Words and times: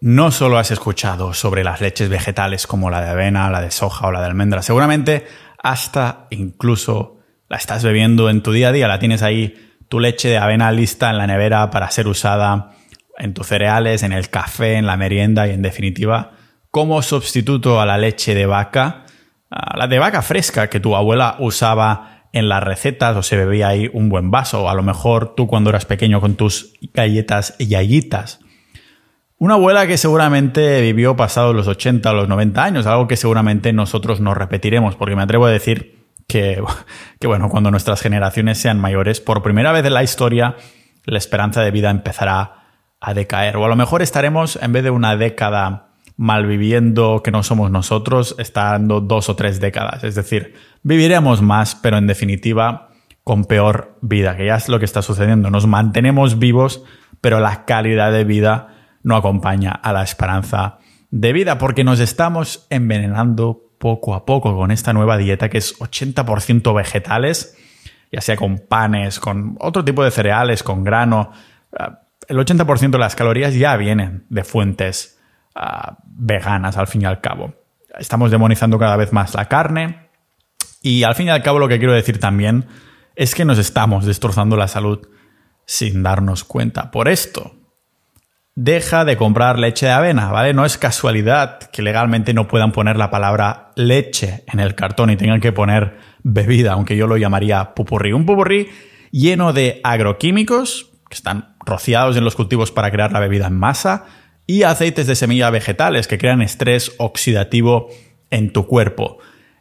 no 0.00 0.30
solo 0.30 0.58
has 0.58 0.70
escuchado 0.70 1.34
sobre 1.34 1.64
las 1.64 1.80
leches 1.80 2.08
vegetales 2.08 2.66
como 2.66 2.90
la 2.90 3.00
de 3.00 3.10
avena, 3.10 3.50
la 3.50 3.60
de 3.60 3.70
soja 3.70 4.06
o 4.06 4.12
la 4.12 4.20
de 4.20 4.26
almendra, 4.26 4.62
seguramente 4.62 5.26
hasta 5.62 6.26
incluso 6.30 7.18
la 7.48 7.56
estás 7.56 7.82
bebiendo 7.82 8.30
en 8.30 8.42
tu 8.42 8.52
día 8.52 8.68
a 8.68 8.72
día, 8.72 8.88
la 8.88 8.98
tienes 8.98 9.22
ahí 9.22 9.54
tu 9.88 10.00
leche 10.00 10.28
de 10.28 10.38
avena 10.38 10.70
lista 10.70 11.10
en 11.10 11.18
la 11.18 11.26
nevera 11.26 11.70
para 11.70 11.90
ser 11.90 12.06
usada 12.06 12.72
en 13.16 13.34
tus 13.34 13.48
cereales, 13.48 14.02
en 14.02 14.12
el 14.12 14.30
café, 14.30 14.74
en 14.74 14.86
la 14.86 14.96
merienda 14.96 15.48
y 15.48 15.50
en 15.50 15.62
definitiva 15.62 16.32
como 16.70 17.02
sustituto 17.02 17.80
a 17.80 17.86
la 17.86 17.98
leche 17.98 18.34
de 18.34 18.46
vaca, 18.46 19.04
a 19.50 19.76
la 19.76 19.86
de 19.86 19.98
vaca 19.98 20.22
fresca 20.22 20.68
que 20.68 20.80
tu 20.80 20.94
abuela 20.94 21.36
usaba 21.38 22.28
en 22.32 22.48
las 22.48 22.62
recetas 22.62 23.16
o 23.16 23.22
se 23.22 23.36
bebía 23.36 23.68
ahí 23.68 23.90
un 23.92 24.08
buen 24.08 24.30
vaso, 24.30 24.64
o 24.64 24.68
a 24.68 24.74
lo 24.74 24.82
mejor 24.82 25.34
tú 25.34 25.46
cuando 25.46 25.70
eras 25.70 25.86
pequeño 25.86 26.20
con 26.20 26.36
tus 26.36 26.74
galletas 26.92 27.54
y 27.58 27.68
yayitas. 27.68 28.40
Una 29.40 29.54
abuela 29.54 29.86
que 29.86 29.96
seguramente 29.96 30.80
vivió 30.80 31.14
pasado 31.14 31.52
los 31.52 31.68
80 31.68 32.10
o 32.10 32.14
los 32.14 32.28
90 32.28 32.64
años, 32.64 32.86
algo 32.86 33.06
que 33.06 33.16
seguramente 33.16 33.72
nosotros 33.72 34.20
no 34.20 34.34
repetiremos, 34.34 34.96
porque 34.96 35.14
me 35.14 35.22
atrevo 35.22 35.46
a 35.46 35.50
decir 35.50 36.06
que, 36.26 36.60
que, 37.20 37.26
bueno, 37.28 37.48
cuando 37.48 37.70
nuestras 37.70 38.00
generaciones 38.00 38.58
sean 38.58 38.80
mayores, 38.80 39.20
por 39.20 39.42
primera 39.42 39.70
vez 39.70 39.84
en 39.84 39.94
la 39.94 40.02
historia, 40.02 40.56
la 41.04 41.18
esperanza 41.18 41.62
de 41.62 41.70
vida 41.70 41.90
empezará 41.90 42.66
a 43.00 43.14
decaer. 43.14 43.56
O 43.56 43.64
a 43.64 43.68
lo 43.68 43.76
mejor 43.76 44.02
estaremos, 44.02 44.58
en 44.60 44.72
vez 44.72 44.82
de 44.82 44.90
una 44.90 45.16
década 45.16 45.88
malviviendo 46.16 47.22
que 47.22 47.30
no 47.30 47.44
somos 47.44 47.70
nosotros, 47.70 48.34
estando 48.38 49.00
dos 49.00 49.28
o 49.28 49.36
tres 49.36 49.60
décadas. 49.60 50.02
Es 50.02 50.16
decir, 50.16 50.54
viviremos 50.82 51.42
más, 51.42 51.76
pero 51.76 51.96
en 51.96 52.08
definitiva 52.08 52.88
con 53.22 53.44
peor 53.44 53.96
vida, 54.00 54.36
que 54.36 54.46
ya 54.46 54.56
es 54.56 54.68
lo 54.68 54.80
que 54.80 54.84
está 54.84 55.00
sucediendo. 55.00 55.48
Nos 55.48 55.68
mantenemos 55.68 56.40
vivos, 56.40 56.82
pero 57.20 57.38
la 57.38 57.66
calidad 57.66 58.10
de 58.10 58.24
vida 58.24 58.77
no 59.08 59.16
acompaña 59.16 59.72
a 59.72 59.92
la 59.92 60.02
esperanza 60.02 60.78
de 61.10 61.32
vida, 61.32 61.56
porque 61.56 61.82
nos 61.82 61.98
estamos 61.98 62.66
envenenando 62.68 63.72
poco 63.78 64.14
a 64.14 64.26
poco 64.26 64.54
con 64.54 64.70
esta 64.70 64.92
nueva 64.92 65.16
dieta 65.16 65.48
que 65.48 65.56
es 65.56 65.78
80% 65.78 66.74
vegetales, 66.74 67.56
ya 68.12 68.20
sea 68.20 68.36
con 68.36 68.58
panes, 68.58 69.18
con 69.18 69.56
otro 69.60 69.82
tipo 69.82 70.04
de 70.04 70.10
cereales, 70.10 70.62
con 70.62 70.84
grano. 70.84 71.32
Ah, 71.76 72.02
el 72.28 72.36
80% 72.36 72.90
de 72.90 72.98
las 72.98 73.16
calorías 73.16 73.54
ya 73.54 73.74
vienen 73.76 74.26
de 74.28 74.44
fuentes 74.44 75.18
ah, 75.54 75.96
veganas, 76.04 76.76
al 76.76 76.86
fin 76.86 77.02
y 77.02 77.04
al 77.06 77.22
cabo. 77.22 77.54
Estamos 77.98 78.30
demonizando 78.30 78.78
cada 78.78 78.96
vez 78.96 79.14
más 79.14 79.34
la 79.34 79.46
carne 79.46 80.10
y 80.82 81.04
al 81.04 81.14
fin 81.14 81.28
y 81.28 81.30
al 81.30 81.42
cabo 81.42 81.58
lo 81.58 81.68
que 81.68 81.78
quiero 81.78 81.94
decir 81.94 82.20
también 82.20 82.66
es 83.16 83.34
que 83.34 83.46
nos 83.46 83.58
estamos 83.58 84.04
destrozando 84.04 84.56
la 84.58 84.68
salud 84.68 85.08
sin 85.64 86.02
darnos 86.02 86.44
cuenta. 86.44 86.90
Por 86.90 87.08
esto, 87.08 87.57
deja 88.60 89.04
de 89.04 89.16
comprar 89.16 89.56
leche 89.56 89.86
de 89.86 89.92
avena, 89.92 90.32
¿vale? 90.32 90.52
No 90.52 90.64
es 90.64 90.78
casualidad 90.78 91.60
que 91.70 91.80
legalmente 91.80 92.34
no 92.34 92.48
puedan 92.48 92.72
poner 92.72 92.96
la 92.96 93.08
palabra 93.08 93.70
leche 93.76 94.42
en 94.52 94.58
el 94.58 94.74
cartón 94.74 95.10
y 95.10 95.16
tengan 95.16 95.40
que 95.40 95.52
poner 95.52 95.96
bebida, 96.24 96.72
aunque 96.72 96.96
yo 96.96 97.06
lo 97.06 97.16
llamaría 97.16 97.76
pupurrí. 97.76 98.12
Un 98.12 98.26
pupurrí 98.26 98.68
lleno 99.12 99.52
de 99.52 99.80
agroquímicos 99.84 100.90
que 101.08 101.14
están 101.14 101.54
rociados 101.64 102.16
en 102.16 102.24
los 102.24 102.34
cultivos 102.34 102.72
para 102.72 102.90
crear 102.90 103.12
la 103.12 103.20
bebida 103.20 103.46
en 103.46 103.54
masa 103.54 104.06
y 104.44 104.64
aceites 104.64 105.06
de 105.06 105.14
semilla 105.14 105.50
vegetales 105.50 106.08
que 106.08 106.18
crean 106.18 106.42
estrés 106.42 106.96
oxidativo 106.98 107.86
en 108.32 108.52
tu 108.52 108.66
cuerpo. 108.66 109.18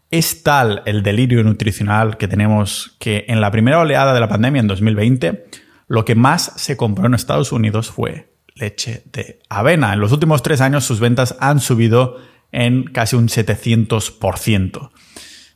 Es 0.10 0.42
tal 0.42 0.82
el 0.88 1.04
delirio 1.04 1.44
nutricional 1.44 2.18
que 2.18 2.28
tenemos 2.28 2.96
que 2.98 3.26
en 3.28 3.42
la 3.42 3.52
primera 3.52 3.78
oleada 3.78 4.16
de 4.16 4.22
la 4.22 4.28
pandemia 4.28 4.60
en 4.60 4.68
2020, 4.68 5.46
lo 5.88 6.04
que 6.04 6.16
más 6.16 6.52
se 6.56 6.78
compró 6.78 7.06
en 7.06 7.14
Estados 7.14 7.52
Unidos 7.52 7.92
fue 7.92 8.37
leche 8.60 9.04
de 9.12 9.40
avena. 9.50 9.94
En 9.94 10.00
los 10.00 10.12
últimos 10.12 10.44
tres 10.44 10.62
años 10.62 10.86
sus 10.86 11.00
ventas 11.00 11.36
han 11.40 11.60
subido 11.60 12.18
en 12.52 12.84
casi 12.86 13.16
un 13.16 13.28
700%. 13.28 14.90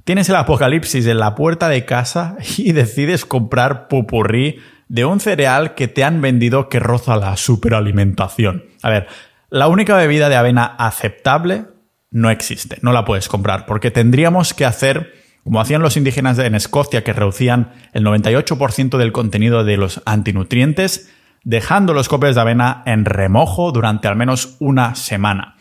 Tienes 0.03 0.29
el 0.29 0.35
apocalipsis 0.35 1.05
en 1.05 1.19
la 1.19 1.35
puerta 1.35 1.69
de 1.69 1.85
casa 1.85 2.37
y 2.57 2.71
decides 2.71 3.25
comprar 3.25 3.87
pupurrí 3.87 4.59
de 4.87 5.05
un 5.05 5.19
cereal 5.19 5.73
que 5.75 5.87
te 5.87 6.03
han 6.03 6.21
vendido 6.21 6.67
que 6.67 6.79
roza 6.79 7.15
la 7.15 7.37
superalimentación. 7.37 8.65
A 8.81 8.89
ver, 8.89 9.07
la 9.49 9.67
única 9.67 9.95
bebida 9.95 10.27
de 10.27 10.35
avena 10.35 10.65
aceptable 10.65 11.65
no 12.09 12.29
existe, 12.29 12.77
no 12.81 12.91
la 12.91 13.05
puedes 13.05 13.29
comprar, 13.29 13.65
porque 13.65 13.89
tendríamos 13.89 14.53
que 14.53 14.65
hacer 14.65 15.13
como 15.43 15.59
hacían 15.59 15.81
los 15.81 15.97
indígenas 15.97 16.37
en 16.39 16.55
Escocia 16.55 17.03
que 17.03 17.13
reducían 17.13 17.71
el 17.93 18.03
98% 18.03 18.97
del 18.97 19.11
contenido 19.11 19.63
de 19.63 19.77
los 19.77 20.01
antinutrientes 20.05 21.09
dejando 21.43 21.93
los 21.93 22.09
copes 22.09 22.35
de 22.35 22.41
avena 22.41 22.83
en 22.85 23.05
remojo 23.05 23.71
durante 23.71 24.07
al 24.07 24.15
menos 24.15 24.57
una 24.59 24.95
semana. 24.95 25.55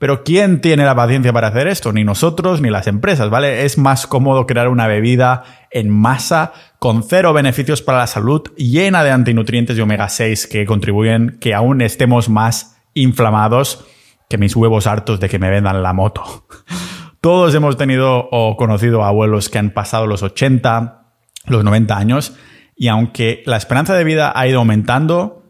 Pero 0.00 0.24
¿quién 0.24 0.62
tiene 0.62 0.86
la 0.86 0.94
paciencia 0.94 1.30
para 1.30 1.48
hacer 1.48 1.68
esto? 1.68 1.92
Ni 1.92 2.04
nosotros 2.04 2.62
ni 2.62 2.70
las 2.70 2.86
empresas, 2.86 3.28
¿vale? 3.28 3.66
Es 3.66 3.76
más 3.76 4.06
cómodo 4.06 4.46
crear 4.46 4.68
una 4.68 4.86
bebida 4.86 5.42
en 5.70 5.90
masa 5.90 6.52
con 6.78 7.02
cero 7.02 7.34
beneficios 7.34 7.82
para 7.82 7.98
la 7.98 8.06
salud, 8.06 8.42
llena 8.56 9.04
de 9.04 9.10
antinutrientes 9.10 9.76
y 9.76 9.82
omega 9.82 10.08
6 10.08 10.46
que 10.46 10.64
contribuyen 10.64 11.36
que 11.38 11.52
aún 11.52 11.82
estemos 11.82 12.30
más 12.30 12.78
inflamados 12.94 13.84
que 14.30 14.38
mis 14.38 14.56
huevos 14.56 14.86
hartos 14.86 15.20
de 15.20 15.28
que 15.28 15.38
me 15.38 15.50
vendan 15.50 15.82
la 15.82 15.92
moto. 15.92 16.46
Todos 17.20 17.54
hemos 17.54 17.76
tenido 17.76 18.26
o 18.32 18.56
conocido 18.56 19.04
abuelos 19.04 19.50
que 19.50 19.58
han 19.58 19.68
pasado 19.68 20.06
los 20.06 20.22
80, 20.22 21.02
los 21.44 21.62
90 21.62 21.94
años 21.94 22.34
y 22.80 22.88
aunque 22.88 23.42
la 23.44 23.58
esperanza 23.58 23.94
de 23.94 24.04
vida 24.04 24.32
ha 24.34 24.48
ido 24.48 24.60
aumentando, 24.60 25.44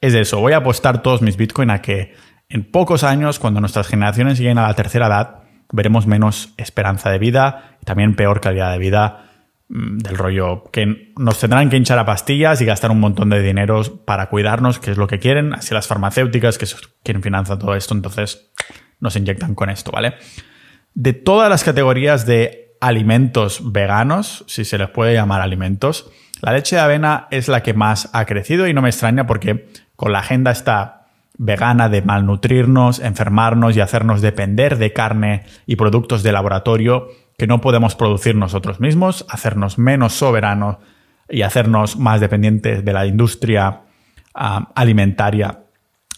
es 0.00 0.14
eso, 0.14 0.38
voy 0.38 0.52
a 0.52 0.58
apostar 0.58 1.02
todos 1.02 1.20
mis 1.20 1.36
Bitcoin 1.36 1.68
a 1.68 1.82
que 1.82 2.14
en 2.48 2.62
pocos 2.62 3.02
años, 3.02 3.40
cuando 3.40 3.58
nuestras 3.58 3.88
generaciones 3.88 4.38
lleguen 4.38 4.56
a 4.58 4.68
la 4.68 4.74
tercera 4.74 5.08
edad, 5.08 5.40
veremos 5.72 6.06
menos 6.06 6.54
esperanza 6.58 7.10
de 7.10 7.18
vida 7.18 7.76
y 7.82 7.86
también 7.86 8.14
peor 8.14 8.40
calidad 8.40 8.70
de 8.70 8.78
vida 8.78 9.30
mm, 9.68 9.98
del 9.98 10.16
rollo 10.16 10.62
que 10.70 11.12
nos 11.18 11.40
tendrán 11.40 11.70
que 11.70 11.76
hinchar 11.76 11.98
a 11.98 12.06
pastillas 12.06 12.60
y 12.60 12.66
gastar 12.66 12.92
un 12.92 13.00
montón 13.00 13.30
de 13.30 13.42
dinero 13.42 13.82
para 14.04 14.28
cuidarnos, 14.28 14.78
que 14.78 14.92
es 14.92 14.96
lo 14.96 15.08
que 15.08 15.18
quieren, 15.18 15.54
así 15.54 15.74
las 15.74 15.88
farmacéuticas 15.88 16.56
que 16.56 16.66
quieren 17.02 17.20
financiar 17.20 17.58
todo 17.58 17.74
esto, 17.74 17.94
entonces 17.94 18.52
nos 19.00 19.16
inyectan 19.16 19.56
con 19.56 19.70
esto, 19.70 19.90
¿vale? 19.90 20.14
De 20.94 21.14
todas 21.14 21.50
las 21.50 21.64
categorías 21.64 22.26
de 22.26 22.76
alimentos 22.80 23.72
veganos, 23.72 24.44
si 24.46 24.64
se 24.64 24.78
les 24.78 24.88
puede 24.88 25.14
llamar 25.14 25.40
alimentos, 25.40 26.08
la 26.40 26.52
leche 26.52 26.76
de 26.76 26.82
avena 26.82 27.26
es 27.30 27.48
la 27.48 27.62
que 27.62 27.74
más 27.74 28.08
ha 28.12 28.24
crecido 28.24 28.66
y 28.66 28.74
no 28.74 28.82
me 28.82 28.88
extraña 28.88 29.26
porque 29.26 29.68
con 29.96 30.12
la 30.12 30.20
agenda 30.20 30.50
está 30.50 31.06
vegana 31.36 31.88
de 31.88 32.02
malnutrirnos, 32.02 32.98
enfermarnos 32.98 33.76
y 33.76 33.80
hacernos 33.80 34.20
depender 34.20 34.76
de 34.76 34.92
carne 34.92 35.44
y 35.66 35.76
productos 35.76 36.22
de 36.22 36.32
laboratorio 36.32 37.08
que 37.38 37.46
no 37.46 37.60
podemos 37.62 37.94
producir 37.94 38.34
nosotros 38.34 38.80
mismos, 38.80 39.24
hacernos 39.30 39.78
menos 39.78 40.12
soberanos 40.12 40.76
y 41.28 41.42
hacernos 41.42 41.96
más 41.96 42.20
dependientes 42.20 42.84
de 42.84 42.92
la 42.92 43.06
industria 43.06 43.82
ah, 44.34 44.70
alimentaria. 44.74 45.60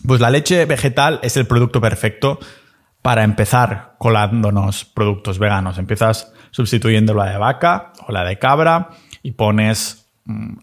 Pues 0.05 0.21
la 0.21 0.31
leche 0.31 0.65
vegetal 0.65 1.21
es 1.23 1.37
el 1.37 1.47
producto 1.47 1.81
perfecto 1.81 2.41
para 3.03 3.23
empezar 3.23 3.95
colándonos 3.99 4.85
productos 4.85 5.39
veganos. 5.39 5.79
Empiezas 5.79 6.33
sustituyendo 6.51 7.15
la 7.15 7.27
de 7.27 7.39
vaca 7.39 7.93
o 8.07 8.13
la 8.13 8.25
de 8.25 8.39
cabra 8.39 8.91
y 9.23 9.33
pones 9.33 10.02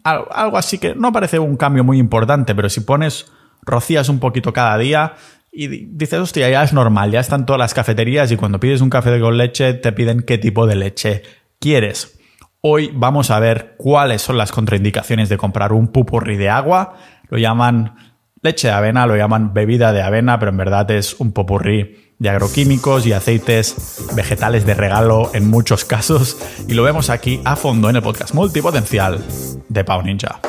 algo 0.03 0.57
así 0.57 0.77
que 0.77 0.95
no 0.95 1.11
parece 1.11 1.39
un 1.39 1.57
cambio 1.57 1.83
muy 1.83 1.97
importante, 1.97 2.55
pero 2.55 2.69
si 2.69 2.81
pones, 2.81 3.31
rocías 3.61 4.09
un 4.09 4.19
poquito 4.19 4.53
cada 4.53 4.77
día 4.77 5.13
y 5.51 5.67
dices, 5.67 6.19
hostia, 6.19 6.49
ya 6.49 6.63
es 6.63 6.73
normal, 6.73 7.11
ya 7.11 7.19
están 7.19 7.45
todas 7.45 7.59
las 7.59 7.73
cafeterías 7.73 8.31
y 8.31 8.37
cuando 8.37 8.59
pides 8.59 8.81
un 8.81 8.89
café 8.89 9.19
con 9.19 9.37
leche 9.37 9.73
te 9.73 9.91
piden 9.91 10.21
qué 10.21 10.37
tipo 10.37 10.67
de 10.67 10.75
leche 10.75 11.23
quieres. 11.59 12.19
Hoy 12.61 12.91
vamos 12.93 13.31
a 13.31 13.39
ver 13.39 13.75
cuáles 13.77 14.21
son 14.21 14.37
las 14.37 14.51
contraindicaciones 14.51 15.29
de 15.29 15.37
comprar 15.37 15.71
un 15.71 15.87
pupurri 15.87 16.35
de 16.35 16.49
agua. 16.49 16.95
Lo 17.29 17.37
llaman 17.37 18.13
leche 18.41 18.67
de 18.67 18.73
avena, 18.73 19.07
lo 19.07 19.15
llaman 19.15 19.53
bebida 19.53 19.93
de 19.93 20.01
avena, 20.01 20.39
pero 20.39 20.51
en 20.51 20.57
verdad 20.57 20.89
es 20.91 21.19
un 21.19 21.31
popurrí 21.31 22.08
de 22.19 22.30
agroquímicos 22.30 23.06
y 23.06 23.13
aceites 23.13 24.04
vegetales 24.13 24.66
de 24.66 24.74
regalo 24.74 25.31
en 25.33 25.50
muchos 25.50 25.86
casos 25.86 26.38
y 26.68 26.74
lo 26.74 26.83
vemos 26.83 27.10
aquí 27.10 27.42
a 27.45 27.56
fondo 27.56 27.89
en 27.89 27.95
el 27.95 28.01
podcast 28.01 28.33
multipotencial 28.33 29.24
de 29.69 29.83
Pau 29.86 30.01
Ninja. 30.04 30.42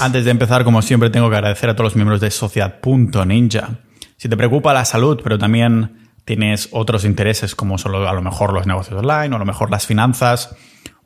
Antes 0.00 0.24
de 0.24 0.30
empezar, 0.30 0.64
como 0.64 0.82
siempre, 0.82 1.10
tengo 1.10 1.30
que 1.30 1.36
agradecer 1.36 1.70
a 1.70 1.74
todos 1.74 1.86
los 1.86 1.96
miembros 1.96 2.20
de 2.20 2.30
Sociedad.ninja. 2.30 3.80
Si 4.16 4.28
te 4.28 4.36
preocupa 4.36 4.74
la 4.74 4.84
salud, 4.84 5.20
pero 5.22 5.38
también 5.38 6.10
tienes 6.24 6.68
otros 6.72 7.04
intereses 7.04 7.54
como 7.54 7.78
solo 7.78 8.08
a 8.08 8.12
lo 8.12 8.22
mejor 8.22 8.52
los 8.52 8.66
negocios 8.66 8.98
online 8.98 9.32
o 9.32 9.36
a 9.36 9.38
lo 9.38 9.46
mejor 9.46 9.70
las 9.70 9.86
finanzas, 9.86 10.54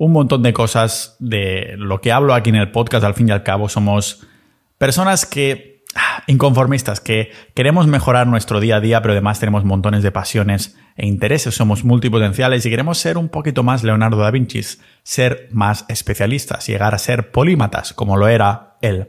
un 0.00 0.12
montón 0.12 0.42
de 0.42 0.54
cosas 0.54 1.14
de 1.18 1.74
lo 1.76 2.00
que 2.00 2.10
hablo 2.10 2.32
aquí 2.32 2.48
en 2.48 2.56
el 2.56 2.70
podcast, 2.70 3.04
al 3.04 3.12
fin 3.12 3.28
y 3.28 3.32
al 3.32 3.42
cabo, 3.42 3.68
somos 3.68 4.26
personas 4.78 5.26
que 5.26 5.84
ah, 5.94 6.22
inconformistas, 6.26 7.00
que 7.00 7.30
queremos 7.54 7.86
mejorar 7.86 8.26
nuestro 8.26 8.60
día 8.60 8.76
a 8.76 8.80
día, 8.80 9.02
pero 9.02 9.12
además 9.12 9.40
tenemos 9.40 9.62
montones 9.62 10.02
de 10.02 10.10
pasiones 10.10 10.74
e 10.96 11.06
intereses, 11.06 11.54
somos 11.54 11.84
multipotenciales 11.84 12.64
y 12.64 12.70
queremos 12.70 12.96
ser 12.96 13.18
un 13.18 13.28
poquito 13.28 13.62
más 13.62 13.84
Leonardo 13.84 14.16
da 14.16 14.30
Vinci, 14.30 14.62
ser 15.02 15.48
más 15.52 15.84
especialistas, 15.88 16.66
llegar 16.66 16.94
a 16.94 16.98
ser 16.98 17.30
polímatas, 17.30 17.92
como 17.92 18.16
lo 18.16 18.26
era 18.26 18.78
él. 18.80 19.08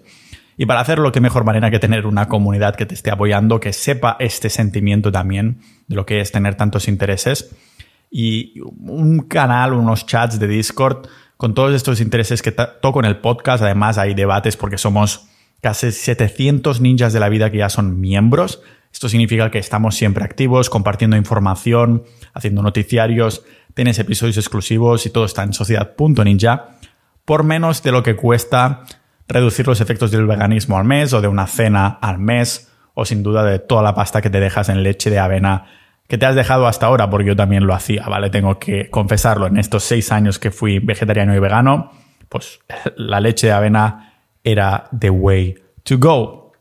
Y 0.57 0.65
para 0.65 0.81
hacerlo, 0.81 1.13
qué 1.13 1.21
mejor 1.21 1.45
manera 1.45 1.71
que 1.71 1.79
tener 1.79 2.05
una 2.05 2.27
comunidad 2.27 2.75
que 2.75 2.85
te 2.85 2.95
esté 2.95 3.11
apoyando, 3.11 3.61
que 3.61 3.71
sepa 3.71 4.17
este 4.19 4.49
sentimiento 4.49 5.09
también 5.09 5.61
de 5.87 5.95
lo 5.95 6.05
que 6.05 6.19
es 6.19 6.33
tener 6.33 6.55
tantos 6.55 6.89
intereses. 6.89 7.55
Y 8.11 8.59
un 8.59 9.21
canal, 9.21 9.73
unos 9.73 10.05
chats 10.05 10.37
de 10.37 10.47
Discord 10.47 11.07
con 11.37 11.55
todos 11.55 11.73
estos 11.73 12.01
intereses 12.01 12.41
que 12.41 12.51
toco 12.51 12.99
en 12.99 13.05
el 13.05 13.17
podcast. 13.17 13.63
Además, 13.63 13.97
hay 13.97 14.13
debates 14.13 14.57
porque 14.57 14.77
somos 14.77 15.27
casi 15.61 15.91
700 15.91 16.81
ninjas 16.81 17.13
de 17.13 17.19
la 17.19 17.29
vida 17.29 17.49
que 17.49 17.59
ya 17.59 17.69
son 17.69 17.99
miembros. 17.99 18.61
Esto 18.91 19.07
significa 19.07 19.49
que 19.49 19.57
estamos 19.57 19.95
siempre 19.95 20.25
activos, 20.25 20.69
compartiendo 20.69 21.15
información, 21.15 22.03
haciendo 22.33 22.61
noticiarios, 22.61 23.43
tienes 23.73 23.97
episodios 23.99 24.37
exclusivos 24.37 25.05
y 25.05 25.09
todo 25.09 25.25
está 25.25 25.43
en 25.43 25.53
sociedad.ninja 25.53 26.77
por 27.25 27.43
menos 27.43 27.81
de 27.83 27.91
lo 27.91 28.03
que 28.03 28.15
cuesta 28.15 28.83
reducir 29.27 29.65
los 29.67 29.79
efectos 29.79 30.11
del 30.11 30.27
veganismo 30.27 30.77
al 30.77 30.83
mes 30.83 31.13
o 31.13 31.21
de 31.21 31.27
una 31.27 31.47
cena 31.47 31.87
al 31.87 32.19
mes 32.19 32.69
o 32.93 33.05
sin 33.05 33.23
duda 33.23 33.43
de 33.43 33.59
toda 33.59 33.81
la 33.81 33.95
pasta 33.95 34.21
que 34.21 34.29
te 34.29 34.39
dejas 34.39 34.67
en 34.69 34.83
leche 34.83 35.09
de 35.09 35.19
avena 35.19 35.65
que 36.11 36.17
te 36.17 36.25
has 36.25 36.35
dejado 36.35 36.67
hasta 36.67 36.87
ahora, 36.87 37.09
porque 37.09 37.29
yo 37.29 37.37
también 37.37 37.65
lo 37.65 37.73
hacía, 37.73 38.03
¿vale? 38.05 38.29
Tengo 38.29 38.59
que 38.59 38.89
confesarlo, 38.89 39.47
en 39.47 39.55
estos 39.55 39.85
seis 39.85 40.11
años 40.11 40.39
que 40.39 40.51
fui 40.51 40.79
vegetariano 40.79 41.33
y 41.33 41.39
vegano, 41.39 41.93
pues 42.27 42.59
la 42.97 43.21
leche 43.21 43.47
de 43.47 43.53
avena 43.53 44.25
era 44.43 44.89
the 44.99 45.09
way 45.09 45.55
to 45.83 45.97
go. 45.97 46.51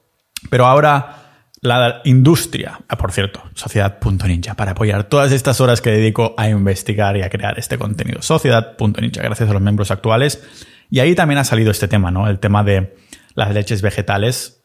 Pero 0.51 0.67
ahora 0.67 1.17
la 1.63 2.01
industria, 2.05 2.79
ah, 2.87 2.97
por 2.97 3.11
cierto, 3.11 3.43
sociedad.ninja, 3.55 4.55
para 4.55 4.71
apoyar 4.71 5.03
todas 5.09 5.33
estas 5.33 5.61
horas 5.61 5.81
que 5.81 5.91
dedico 5.91 6.33
a 6.39 6.49
investigar 6.49 7.17
y 7.17 7.23
a 7.23 7.29
crear 7.29 7.59
este 7.59 7.77
contenido. 7.77 8.23
Sociedad.ninja, 8.23 9.21
gracias 9.21 9.51
a 9.51 9.53
los 9.53 9.63
miembros 9.63 9.91
actuales 9.91 10.45
y 10.91 11.01
ahí 11.01 11.17
también 11.17 11.39
ha 11.39 11.45
salido 11.45 11.73
este 11.73 11.89
tema, 11.89 12.13
¿no? 12.13 12.29
El 12.29 12.39
tema 12.39 12.63
de 12.63 12.95
las 13.35 13.53
leches 13.53 13.83
vegetales. 13.83 14.60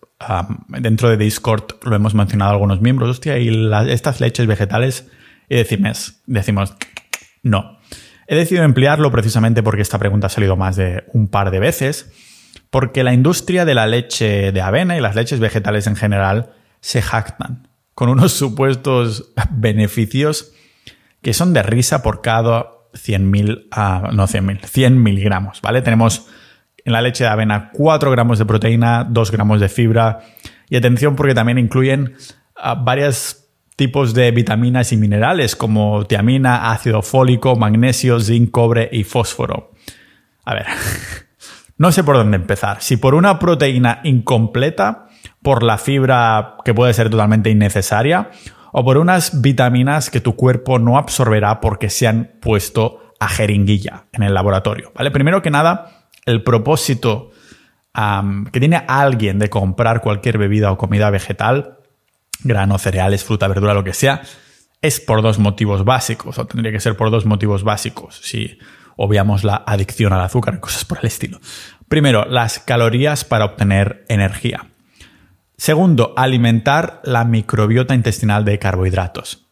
Dentro 0.68 1.10
de 1.10 1.18
Discord 1.18 1.84
lo 1.84 1.96
hemos 1.96 2.14
mencionado 2.14 2.52
algunos 2.52 2.82
miembros. 2.82 3.10
Hostia, 3.10 3.38
y 3.38 3.50
estas 3.90 4.20
leches 4.20 4.48
vegetales. 4.48 5.08
Y 5.50 5.56
decimos, 5.56 6.22
decimos, 6.26 6.76
no. 7.44 7.80
He 8.28 8.36
decidido 8.36 8.64
emplearlo 8.64 9.12
precisamente 9.12 9.62
porque 9.62 9.82
esta 9.82 10.00
pregunta 10.00 10.28
ha 10.28 10.32
salido 10.32 10.56
más 10.56 10.76
de 10.76 11.04
un 11.14 11.28
par 11.28 11.52
de 11.52 11.60
veces. 11.60 12.12
Porque 12.70 13.04
la 13.04 13.14
industria 13.14 13.66
de 13.66 13.76
la 13.76 13.88
leche 13.88 14.52
de 14.52 14.62
avena 14.62 14.98
y 14.98 15.02
las 15.02 15.16
leches 15.16 15.40
vegetales 15.40 15.88
en 15.88 15.96
general 15.96 16.54
se 16.80 17.02
jactan 17.02 17.68
con 17.94 18.10
unos 18.10 18.34
supuestos 18.38 19.32
beneficios 19.52 20.52
que 21.22 21.34
son 21.34 21.54
de 21.54 21.64
risa 21.64 22.04
por 22.04 22.22
cada 22.22 22.68
100.000, 22.94 23.68
ah, 23.72 24.12
no 24.14 24.28
100.000, 24.28 24.64
100 24.64 25.02
miligramos, 25.02 25.60
¿vale? 25.62 25.82
Tenemos 25.82 26.28
en 26.86 26.94
la 26.94 27.02
leche 27.02 27.24
de 27.24 27.30
avena 27.30 27.72
4 27.74 28.12
gramos 28.12 28.40
de 28.40 28.46
proteína, 28.46 29.04
2 29.04 29.32
gramos 29.32 29.60
de 29.60 29.68
fibra 29.68 30.20
y 30.70 30.78
atención 30.78 31.16
porque 31.16 31.34
también 31.34 31.58
incluyen 31.58 32.16
ah, 32.56 32.76
varios 32.76 33.48
tipos 33.76 34.14
de 34.14 34.32
vitaminas 34.32 34.94
y 34.94 34.98
minerales 34.98 35.56
como 35.56 36.06
tiamina, 36.06 36.72
ácido 36.72 37.02
fólico, 37.02 37.56
magnesio, 37.56 38.20
zinc, 38.20 38.52
cobre 38.52 38.88
y 38.92 39.04
fósforo. 39.04 39.72
A 40.46 40.54
ver, 40.54 40.68
no 41.78 41.92
sé 41.92 42.04
por 42.04 42.16
dónde 42.16 42.38
empezar. 42.38 42.82
Si 42.82 42.98
por 42.98 43.16
una 43.16 43.40
proteína 43.40 44.00
incompleta, 44.04 45.08
por 45.42 45.64
la 45.64 45.78
fibra 45.78 46.56
que 46.64 46.74
puede 46.74 46.94
ser 46.94 47.10
totalmente 47.10 47.50
innecesaria, 47.50 48.30
o 48.72 48.84
por 48.84 48.98
unas 48.98 49.42
vitaminas 49.42 50.10
que 50.10 50.20
tu 50.20 50.36
cuerpo 50.36 50.80
no 50.80 50.98
absorberá 50.98 51.62
porque 51.62 51.90
se 51.90 52.08
han 52.08 52.32
puesto 52.42 53.14
a 53.20 53.30
jeringuilla 53.30 54.08
en 54.12 54.24
el 54.24 54.34
laboratorio. 54.34 54.92
¿vale? 54.94 55.12
Primero 55.12 55.42
que 55.42 55.50
nada, 55.50 55.95
el 56.26 56.44
propósito 56.44 57.32
que 58.52 58.60
tiene 58.60 58.84
alguien 58.88 59.40
de 59.40 59.50
comprar 59.50 60.02
cualquier 60.02 60.38
bebida 60.38 60.72
o 60.72 60.78
comida 60.78 61.10
vegetal, 61.10 61.78
grano, 62.44 62.78
cereales, 62.78 63.24
fruta, 63.24 63.48
verdura, 63.48 63.74
lo 63.74 63.84
que 63.84 63.94
sea, 63.94 64.22
es 64.82 65.00
por 65.00 65.22
dos 65.22 65.40
motivos 65.40 65.86
básicos, 65.86 66.38
o 66.38 66.46
tendría 66.46 66.74
que 66.74 66.82
ser 66.82 66.98
por 66.98 67.10
dos 67.10 67.26
motivos 67.26 67.64
básicos, 67.64 68.20
si 68.22 68.60
obviamos 68.98 69.44
la 69.44 69.64
adicción 69.66 70.14
al 70.14 70.22
azúcar 70.22 70.56
y 70.56 70.60
cosas 70.60 70.84
por 70.84 71.00
el 71.00 71.06
estilo. 71.06 71.40
Primero, 71.88 72.26
las 72.26 72.60
calorías 72.60 73.24
para 73.24 73.46
obtener 73.46 74.06
energía. 74.10 74.68
Segundo, 75.58 76.14
alimentar 76.18 77.02
la 77.06 77.24
microbiota 77.24 77.96
intestinal 77.96 78.44
de 78.44 78.60
carbohidratos. 78.60 79.48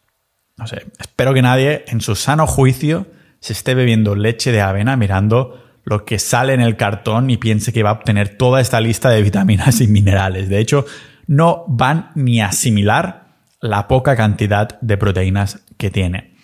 No 0.56 0.66
sé, 0.66 0.86
espero 0.98 1.32
que 1.32 1.42
nadie 1.42 1.84
en 1.88 2.00
su 2.00 2.14
sano 2.14 2.46
juicio 2.46 3.06
se 3.40 3.54
esté 3.54 3.74
bebiendo 3.74 4.14
leche 4.14 4.52
de 4.52 4.60
avena 4.60 4.96
mirando 4.96 5.63
lo 5.84 6.04
que 6.04 6.18
sale 6.18 6.54
en 6.54 6.60
el 6.60 6.76
cartón 6.76 7.30
y 7.30 7.36
piense 7.36 7.72
que 7.72 7.82
va 7.82 7.90
a 7.90 7.94
obtener 7.94 8.36
toda 8.36 8.60
esta 8.60 8.80
lista 8.80 9.10
de 9.10 9.22
vitaminas 9.22 9.80
y 9.80 9.88
minerales. 9.88 10.48
De 10.48 10.58
hecho, 10.58 10.86
no 11.26 11.64
van 11.68 12.10
ni 12.14 12.40
a 12.40 12.48
asimilar 12.48 13.24
la 13.60 13.88
poca 13.88 14.16
cantidad 14.16 14.80
de 14.80 14.96
proteínas 14.96 15.64
que 15.78 15.90
tiene. 15.90 16.34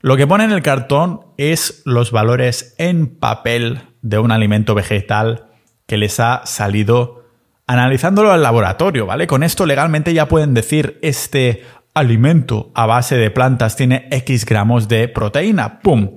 Lo 0.00 0.16
que 0.16 0.26
pone 0.26 0.44
en 0.44 0.52
el 0.52 0.62
cartón 0.62 1.20
es 1.36 1.82
los 1.84 2.10
valores 2.10 2.74
en 2.78 3.06
papel 3.06 3.80
de 4.02 4.18
un 4.18 4.32
alimento 4.32 4.74
vegetal 4.74 5.46
que 5.86 5.96
les 5.96 6.18
ha 6.18 6.42
salido 6.44 7.22
analizándolo 7.66 8.32
al 8.32 8.42
laboratorio, 8.42 9.06
¿vale? 9.06 9.26
Con 9.26 9.42
esto 9.42 9.64
legalmente 9.64 10.12
ya 10.12 10.26
pueden 10.26 10.54
decir 10.54 10.98
este 11.02 11.62
alimento 11.94 12.72
a 12.74 12.86
base 12.86 13.16
de 13.16 13.30
plantas 13.30 13.76
tiene 13.76 14.08
X 14.10 14.44
gramos 14.44 14.88
de 14.88 15.08
proteína, 15.08 15.80
¡pum! 15.80 16.16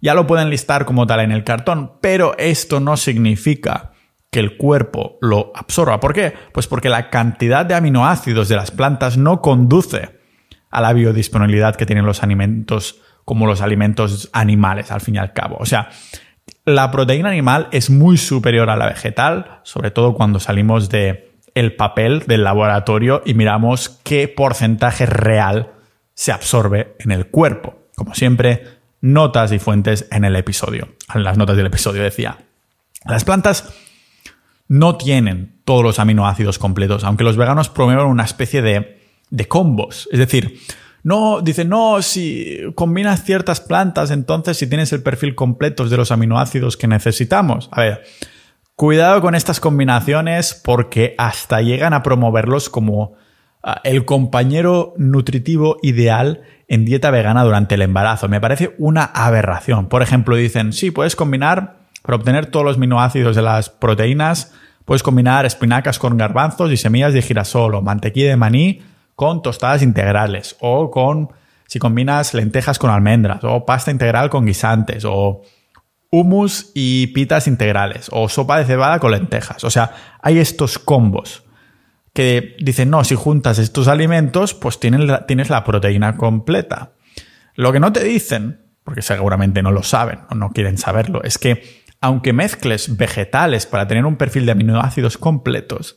Ya 0.00 0.14
lo 0.14 0.26
pueden 0.26 0.50
listar 0.50 0.84
como 0.84 1.06
tal 1.06 1.20
en 1.20 1.32
el 1.32 1.44
cartón, 1.44 1.92
pero 2.00 2.36
esto 2.38 2.80
no 2.80 2.96
significa 2.96 3.92
que 4.30 4.40
el 4.40 4.56
cuerpo 4.56 5.18
lo 5.20 5.52
absorba. 5.54 6.00
¿Por 6.00 6.12
qué? 6.12 6.34
Pues 6.52 6.66
porque 6.66 6.88
la 6.88 7.10
cantidad 7.10 7.64
de 7.64 7.74
aminoácidos 7.74 8.48
de 8.48 8.56
las 8.56 8.70
plantas 8.70 9.16
no 9.16 9.40
conduce 9.40 10.18
a 10.70 10.80
la 10.80 10.92
biodisponibilidad 10.92 11.76
que 11.76 11.86
tienen 11.86 12.04
los 12.04 12.22
alimentos 12.22 13.00
como 13.24 13.46
los 13.46 13.60
alimentos 13.60 14.28
animales, 14.32 14.92
al 14.92 15.00
fin 15.00 15.16
y 15.16 15.18
al 15.18 15.32
cabo. 15.32 15.56
O 15.58 15.66
sea, 15.66 15.90
la 16.64 16.90
proteína 16.90 17.30
animal 17.30 17.68
es 17.72 17.90
muy 17.90 18.18
superior 18.18 18.70
a 18.70 18.76
la 18.76 18.86
vegetal, 18.86 19.60
sobre 19.62 19.90
todo 19.90 20.14
cuando 20.14 20.38
salimos 20.38 20.88
de 20.88 21.40
el 21.54 21.74
papel 21.74 22.24
del 22.26 22.44
laboratorio 22.44 23.22
y 23.24 23.34
miramos 23.34 24.00
qué 24.04 24.28
porcentaje 24.28 25.06
real 25.06 25.72
se 26.12 26.30
absorbe 26.30 26.94
en 26.98 27.10
el 27.10 27.28
cuerpo. 27.28 27.88
Como 27.96 28.14
siempre, 28.14 28.64
notas 29.00 29.52
y 29.52 29.58
fuentes 29.58 30.06
en 30.10 30.24
el 30.24 30.36
episodio. 30.36 30.88
En 31.14 31.22
las 31.22 31.36
notas 31.36 31.56
del 31.56 31.66
episodio 31.66 32.02
decía, 32.02 32.38
las 33.04 33.24
plantas 33.24 33.72
no 34.68 34.96
tienen 34.96 35.60
todos 35.64 35.82
los 35.82 35.98
aminoácidos 35.98 36.58
completos, 36.58 37.04
aunque 37.04 37.24
los 37.24 37.36
veganos 37.36 37.68
promueven 37.68 38.06
una 38.06 38.24
especie 38.24 38.62
de, 38.62 39.00
de 39.30 39.48
combos. 39.48 40.08
Es 40.12 40.18
decir, 40.18 40.60
no, 41.02 41.40
dice, 41.40 41.64
no, 41.64 42.02
si 42.02 42.58
combinas 42.74 43.22
ciertas 43.22 43.60
plantas, 43.60 44.10
entonces 44.10 44.56
si 44.56 44.66
tienes 44.66 44.92
el 44.92 45.02
perfil 45.02 45.36
completo 45.36 45.88
de 45.88 45.96
los 45.96 46.10
aminoácidos 46.10 46.76
que 46.76 46.88
necesitamos. 46.88 47.68
A 47.70 47.82
ver, 47.82 48.04
cuidado 48.74 49.20
con 49.20 49.36
estas 49.36 49.60
combinaciones 49.60 50.60
porque 50.64 51.14
hasta 51.16 51.60
llegan 51.60 51.92
a 51.92 52.02
promoverlos 52.02 52.68
como 52.68 53.14
el 53.84 54.04
compañero 54.04 54.94
nutritivo 54.96 55.76
ideal 55.82 56.42
en 56.68 56.84
dieta 56.84 57.10
vegana 57.10 57.44
durante 57.44 57.74
el 57.74 57.82
embarazo. 57.82 58.28
Me 58.28 58.40
parece 58.40 58.74
una 58.78 59.04
aberración. 59.04 59.88
Por 59.88 60.02
ejemplo, 60.02 60.36
dicen, 60.36 60.72
sí, 60.72 60.90
puedes 60.90 61.16
combinar, 61.16 61.76
para 62.02 62.16
obtener 62.16 62.46
todos 62.46 62.64
los 62.64 62.76
aminoácidos 62.76 63.34
de 63.34 63.42
las 63.42 63.70
proteínas, 63.70 64.52
puedes 64.84 65.02
combinar 65.02 65.46
espinacas 65.46 65.98
con 65.98 66.16
garbanzos 66.16 66.70
y 66.72 66.76
semillas 66.76 67.12
de 67.12 67.22
girasol 67.22 67.74
o 67.74 67.82
mantequilla 67.82 68.30
de 68.30 68.36
maní 68.36 68.82
con 69.14 69.42
tostadas 69.42 69.82
integrales 69.82 70.56
o 70.60 70.90
con 70.90 71.30
si 71.66 71.78
combinas 71.80 72.34
lentejas 72.34 72.78
con 72.78 72.90
almendras 72.90 73.40
o 73.42 73.66
pasta 73.66 73.90
integral 73.90 74.30
con 74.30 74.46
guisantes 74.46 75.04
o 75.04 75.42
hummus 76.10 76.70
y 76.74 77.08
pitas 77.08 77.48
integrales 77.48 78.08
o 78.12 78.28
sopa 78.28 78.58
de 78.58 78.64
cebada 78.64 79.00
con 79.00 79.10
lentejas. 79.10 79.64
O 79.64 79.70
sea, 79.70 79.92
hay 80.22 80.38
estos 80.38 80.78
combos 80.78 81.45
que 82.16 82.56
dicen, 82.58 82.88
no, 82.88 83.04
si 83.04 83.14
juntas 83.14 83.58
estos 83.58 83.88
alimentos, 83.88 84.54
pues 84.54 84.80
tienes 84.80 85.00
la, 85.00 85.26
tienes 85.26 85.50
la 85.50 85.64
proteína 85.64 86.16
completa. 86.16 86.92
Lo 87.54 87.72
que 87.72 87.78
no 87.78 87.92
te 87.92 88.02
dicen, 88.02 88.62
porque 88.84 89.02
seguramente 89.02 89.62
no 89.62 89.70
lo 89.70 89.82
saben 89.82 90.20
o 90.30 90.34
no 90.34 90.48
quieren 90.48 90.78
saberlo, 90.78 91.22
es 91.24 91.36
que 91.36 91.84
aunque 92.00 92.32
mezcles 92.32 92.96
vegetales 92.96 93.66
para 93.66 93.86
tener 93.86 94.06
un 94.06 94.16
perfil 94.16 94.46
de 94.46 94.52
aminoácidos 94.52 95.18
completos, 95.18 95.96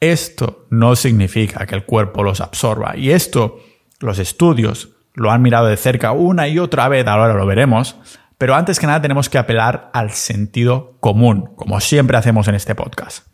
esto 0.00 0.66
no 0.70 0.96
significa 0.96 1.66
que 1.66 1.74
el 1.74 1.84
cuerpo 1.84 2.22
los 2.22 2.40
absorba. 2.40 2.96
Y 2.96 3.10
esto 3.10 3.58
los 4.00 4.18
estudios 4.18 4.88
lo 5.12 5.30
han 5.32 5.42
mirado 5.42 5.66
de 5.66 5.76
cerca 5.76 6.12
una 6.12 6.48
y 6.48 6.58
otra 6.58 6.88
vez, 6.88 7.06
ahora 7.06 7.34
lo 7.34 7.44
veremos. 7.44 7.96
Pero 8.38 8.54
antes 8.54 8.80
que 8.80 8.86
nada 8.86 9.02
tenemos 9.02 9.28
que 9.28 9.36
apelar 9.36 9.90
al 9.92 10.12
sentido 10.12 10.96
común, 11.00 11.50
como 11.56 11.78
siempre 11.80 12.16
hacemos 12.16 12.48
en 12.48 12.54
este 12.54 12.74
podcast. 12.74 13.26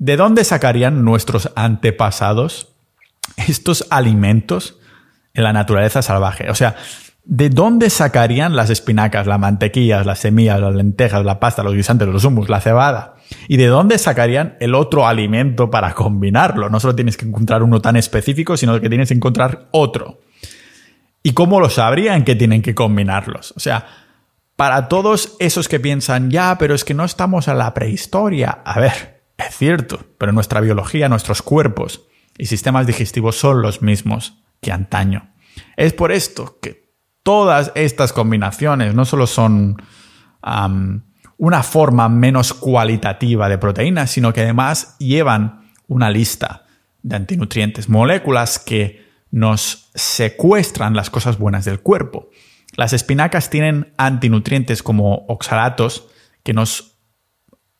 ¿De 0.00 0.16
dónde 0.16 0.42
sacarían 0.42 1.04
nuestros 1.04 1.52
antepasados 1.54 2.74
estos 3.36 3.86
alimentos 3.90 4.80
en 5.34 5.44
la 5.44 5.52
naturaleza 5.52 6.02
salvaje. 6.02 6.50
O 6.50 6.54
sea, 6.54 6.76
¿de 7.24 7.50
dónde 7.50 7.90
sacarían 7.90 8.56
las 8.56 8.70
espinacas, 8.70 9.26
las 9.26 9.38
mantequillas, 9.38 10.06
las 10.06 10.18
semillas, 10.18 10.60
las 10.60 10.74
lentejas, 10.74 11.24
la 11.24 11.40
pasta, 11.40 11.62
los 11.62 11.74
guisantes, 11.74 12.08
los 12.08 12.24
humus, 12.24 12.48
la 12.48 12.60
cebada? 12.60 13.14
¿Y 13.46 13.56
de 13.56 13.66
dónde 13.66 13.98
sacarían 13.98 14.56
el 14.60 14.74
otro 14.74 15.06
alimento 15.06 15.70
para 15.70 15.94
combinarlo? 15.94 16.68
No 16.68 16.80
solo 16.80 16.96
tienes 16.96 17.16
que 17.16 17.26
encontrar 17.26 17.62
uno 17.62 17.80
tan 17.80 17.96
específico, 17.96 18.56
sino 18.56 18.80
que 18.80 18.88
tienes 18.88 19.08
que 19.08 19.14
encontrar 19.14 19.68
otro. 19.70 20.20
¿Y 21.22 21.32
cómo 21.32 21.60
lo 21.60 21.70
sabrían 21.70 22.24
que 22.24 22.34
tienen 22.34 22.62
que 22.62 22.74
combinarlos? 22.74 23.52
O 23.56 23.60
sea, 23.60 23.86
para 24.56 24.88
todos 24.88 25.36
esos 25.38 25.68
que 25.68 25.78
piensan, 25.78 26.30
ya, 26.30 26.56
pero 26.58 26.74
es 26.74 26.84
que 26.84 26.94
no 26.94 27.04
estamos 27.04 27.46
en 27.46 27.58
la 27.58 27.72
prehistoria. 27.72 28.62
A 28.64 28.80
ver, 28.80 29.19
es 29.48 29.56
cierto, 29.56 30.04
pero 30.18 30.32
nuestra 30.32 30.60
biología, 30.60 31.08
nuestros 31.08 31.42
cuerpos 31.42 32.06
y 32.38 32.46
sistemas 32.46 32.86
digestivos 32.86 33.36
son 33.36 33.62
los 33.62 33.82
mismos 33.82 34.42
que 34.60 34.72
antaño. 34.72 35.32
Es 35.76 35.92
por 35.92 36.12
esto 36.12 36.58
que 36.60 36.90
todas 37.22 37.72
estas 37.74 38.12
combinaciones 38.12 38.94
no 38.94 39.04
solo 39.04 39.26
son 39.26 39.76
una 41.36 41.62
forma 41.62 42.08
menos 42.08 42.54
cualitativa 42.54 43.48
de 43.48 43.58
proteínas, 43.58 44.10
sino 44.10 44.32
que 44.32 44.42
además 44.42 44.96
llevan 44.98 45.70
una 45.86 46.10
lista 46.10 46.64
de 47.02 47.16
antinutrientes, 47.16 47.88
moléculas 47.88 48.58
que 48.58 49.06
nos 49.30 49.90
secuestran 49.94 50.94
las 50.94 51.10
cosas 51.10 51.38
buenas 51.38 51.64
del 51.64 51.80
cuerpo. 51.80 52.30
Las 52.76 52.92
espinacas 52.92 53.50
tienen 53.50 53.92
antinutrientes 53.96 54.82
como 54.82 55.26
oxalatos 55.28 56.08
que 56.42 56.52
nos, 56.52 56.98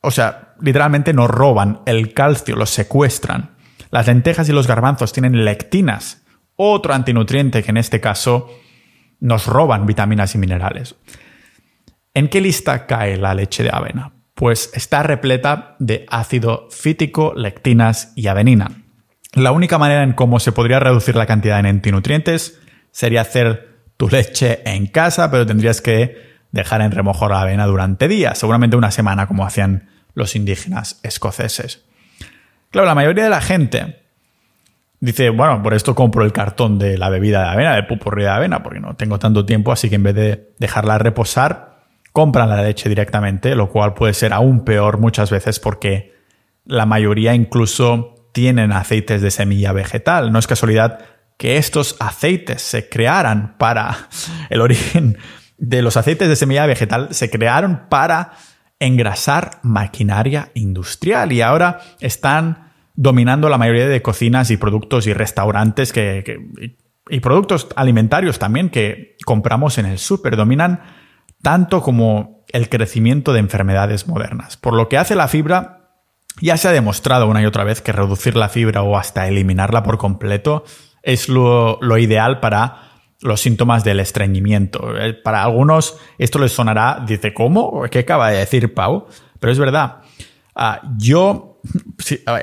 o 0.01 0.11
sea, 0.11 0.50
literalmente 0.63 1.13
nos 1.13 1.31
roban 1.31 1.81
el 1.87 2.13
calcio, 2.15 2.57
los 2.57 2.71
secuestran. 2.71 3.57
Las 3.91 4.07
lentejas 4.07 4.49
y 4.49 4.53
los 4.53 4.67
garbanzos 4.67 5.13
tienen 5.13 5.45
lectinas, 5.45 6.23
otro 6.57 6.95
antinutriente 6.95 7.63
que 7.63 7.71
en 7.71 7.77
este 7.77 8.01
caso 8.01 8.51
nos 9.21 9.47
roban 9.47 9.87
vitaminas 9.87 10.35
y 10.35 10.39
minerales. 10.39 10.95
¿En 12.15 12.29
qué 12.29 12.41
lista 12.41 12.87
cae 12.87 13.17
la 13.17 13.35
leche 13.35 13.63
de 13.63 13.71
avena? 13.73 14.13
Pues 14.35 14.71
está 14.75 15.03
repleta 15.03 15.77
de 15.79 16.07
ácido 16.09 16.69
fítico, 16.71 17.35
lectinas 17.37 18.13
y 18.17 18.27
avenina. 18.27 18.83
La 19.35 19.53
única 19.53 19.79
manera 19.79 20.03
en 20.03 20.13
cómo 20.13 20.41
se 20.41 20.53
podría 20.53 20.81
reducir 20.81 21.15
la 21.15 21.27
cantidad 21.27 21.63
de 21.63 21.69
antinutrientes 21.69 22.61
sería 22.91 23.21
hacer 23.21 23.85
tu 23.97 24.09
leche 24.09 24.61
en 24.65 24.87
casa, 24.87 25.31
pero 25.31 25.47
tendrías 25.47 25.81
que 25.81 26.17
dejar 26.53 26.81
en 26.81 26.91
remojo 26.91 27.29
la 27.29 27.43
avena 27.43 27.67
durante 27.67 28.09
días, 28.09 28.39
seguramente 28.39 28.77
una 28.77 28.91
semana 28.91 29.27
como 29.27 29.45
hacían 29.45 29.89
los 30.15 30.37
indígenas 30.37 31.01
escoceses. 31.03 31.85
Claro, 32.71 32.87
la 32.87 32.95
mayoría 32.95 33.25
de 33.25 33.31
la 33.31 33.41
gente 33.41 34.03
dice, 35.01 35.31
bueno, 35.31 35.63
por 35.63 35.75
esto 35.75 35.95
compro 35.95 36.25
el 36.25 36.33
cartón 36.33 36.79
de 36.79 36.99
la 36.99 37.09
bebida 37.09 37.43
de 37.43 37.49
avena, 37.49 37.75
de 37.75 37.83
pupurri 37.83 38.23
de 38.23 38.29
avena, 38.29 38.63
porque 38.63 38.81
no 38.81 38.95
tengo 38.95 39.19
tanto 39.19 39.45
tiempo, 39.45 39.73
así 39.73 39.89
que 39.89 39.97
en 39.97 40.03
vez 40.03 40.15
de 40.15 40.53
dejarla 40.59 40.99
reposar, 40.99 41.81
compran 42.13 42.49
la 42.49 42.63
leche 42.63 42.89
directamente, 42.89 43.55
lo 43.55 43.71
cual 43.71 43.95
puede 43.95 44.15
ser 44.15 44.33
aún 44.33 44.65
peor 44.65 44.99
muchas 44.99 45.31
veces 45.31 45.59
porque 45.61 46.15
la 46.65 46.87
mayoría 46.87 47.35
incluso 47.35 48.29
tienen 48.33 48.73
aceites 48.73 49.23
de 49.23 49.31
semilla 49.31 49.73
vegetal. 49.73 50.33
No 50.33 50.39
es 50.39 50.47
casualidad 50.47 51.01
que 51.37 51.57
estos 51.57 51.97
aceites 52.01 52.63
se 52.63 52.89
crearan 52.89 53.57
para 53.59 54.09
el 54.51 54.61
origen 54.61 55.19
de 55.57 55.83
los 55.83 55.97
aceites 55.97 56.29
de 56.29 56.37
semilla 56.37 56.67
vegetal, 56.67 57.09
se 57.11 57.31
crearon 57.31 57.83
para 57.89 58.33
engrasar 58.81 59.61
maquinaria 59.63 60.51
industrial 60.55 61.33
y 61.33 61.43
ahora 61.43 61.81
están 62.01 62.73
dominando 62.95 63.49
la 63.49 63.59
mayoría 63.59 63.89
de 63.89 64.03
cocinas 64.03 64.51
y 64.51 64.57
productos 64.57 65.07
y 65.07 65.13
restaurantes 65.13 65.93
que, 65.93 66.77
y 67.09 67.21
productos 67.21 67.69
alimentarios 67.77 68.39
también 68.39 68.71
que 68.71 69.17
compramos 69.25 69.79
en 69.79 69.87
el 69.87 69.99
súper. 69.99 70.37
Dominan 70.37 70.81
tanto 71.43 71.83
como 71.83 72.45
el 72.53 72.69
crecimiento 72.69 73.33
de 73.33 73.41
enfermedades 73.41 74.09
modernas. 74.09 74.57
Por 74.57 74.75
lo 74.75 74.89
que 74.89 74.99
hace 74.99 75.15
la 75.15 75.29
fibra, 75.29 75.81
ya 76.41 76.57
se 76.57 76.69
ha 76.69 76.73
demostrado 76.73 77.29
una 77.29 77.43
y 77.43 77.47
otra 77.47 77.65
vez 77.65 77.81
que 77.81 77.93
reducir 77.93 78.37
la 78.37 78.49
fibra 78.49 78.83
o 78.83 78.97
hasta 78.97 79.29
eliminarla 79.29 79.83
por 79.83 79.99
completo 79.99 80.65
es 81.03 81.29
lo, 81.29 81.79
ideal 81.99 82.41
para 82.41 82.90
los 83.21 83.41
síntomas 83.41 83.85
del 83.85 84.01
estreñimiento. 84.01 84.97
Eh, 84.99 85.15
para 85.15 85.43
algunos 85.43 85.97
esto 86.19 86.39
les 86.39 86.53
sonará, 86.53 87.05
dice, 87.07 87.35
¿cómo? 87.35 87.83
¿Qué 87.91 88.01
acaba 88.01 88.31
de 88.31 88.39
decir 88.39 88.73
Pau? 88.75 89.07
Pero 89.39 89.53
es 89.53 89.59
verdad. 89.59 89.99
Ah, 90.55 90.81
yo, 90.97 91.61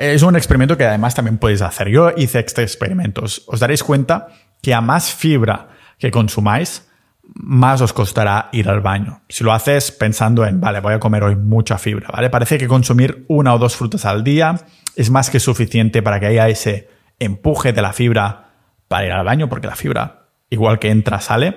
es 0.00 0.22
un 0.22 0.36
experimento 0.36 0.76
que 0.76 0.84
además 0.84 1.14
también 1.14 1.38
podéis 1.38 1.62
hacer. 1.62 1.88
Yo 1.88 2.10
hice 2.16 2.40
este 2.40 2.62
experimento. 2.62 3.22
Os 3.24 3.60
daréis 3.60 3.82
cuenta 3.82 4.28
que 4.62 4.74
a 4.74 4.80
más 4.80 5.12
fibra 5.12 5.68
que 5.98 6.10
consumáis, 6.10 6.88
más 7.34 7.80
os 7.80 7.92
costará 7.92 8.48
ir 8.52 8.68
al 8.68 8.80
baño. 8.80 9.20
Si 9.28 9.44
lo 9.44 9.52
haces 9.52 9.92
pensando 9.92 10.46
en, 10.46 10.60
vale, 10.60 10.80
voy 10.80 10.94
a 10.94 11.00
comer 11.00 11.22
hoy 11.22 11.36
mucha 11.36 11.78
fibra, 11.78 12.08
¿vale? 12.12 12.30
Parece 12.30 12.58
que 12.58 12.66
consumir 12.66 13.24
una 13.28 13.54
o 13.54 13.58
dos 13.58 13.76
frutas 13.76 14.04
al 14.04 14.24
día 14.24 14.56
es 14.96 15.10
más 15.10 15.30
que 15.30 15.40
suficiente 15.40 16.02
para 16.02 16.20
que 16.20 16.26
haya 16.26 16.48
ese 16.48 16.88
empuje 17.18 17.72
de 17.72 17.82
la 17.82 17.92
fibra 17.92 18.50
para 18.88 19.06
ir 19.06 19.12
al 19.12 19.24
baño, 19.24 19.48
porque 19.48 19.66
la 19.66 19.76
fibra, 19.76 20.27
igual 20.50 20.78
que 20.78 20.90
entra, 20.90 21.20
sale. 21.20 21.56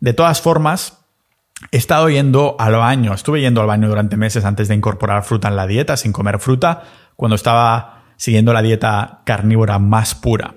De 0.00 0.12
todas 0.12 0.40
formas, 0.40 1.04
he 1.70 1.76
estado 1.76 2.08
yendo 2.10 2.56
al 2.58 2.74
baño, 2.76 3.14
estuve 3.14 3.40
yendo 3.40 3.60
al 3.60 3.66
baño 3.66 3.88
durante 3.88 4.16
meses 4.16 4.44
antes 4.44 4.68
de 4.68 4.74
incorporar 4.74 5.24
fruta 5.24 5.48
en 5.48 5.56
la 5.56 5.66
dieta, 5.66 5.96
sin 5.96 6.12
comer 6.12 6.38
fruta, 6.38 6.82
cuando 7.16 7.36
estaba 7.36 8.04
siguiendo 8.16 8.52
la 8.52 8.62
dieta 8.62 9.22
carnívora 9.24 9.78
más 9.78 10.14
pura. 10.14 10.54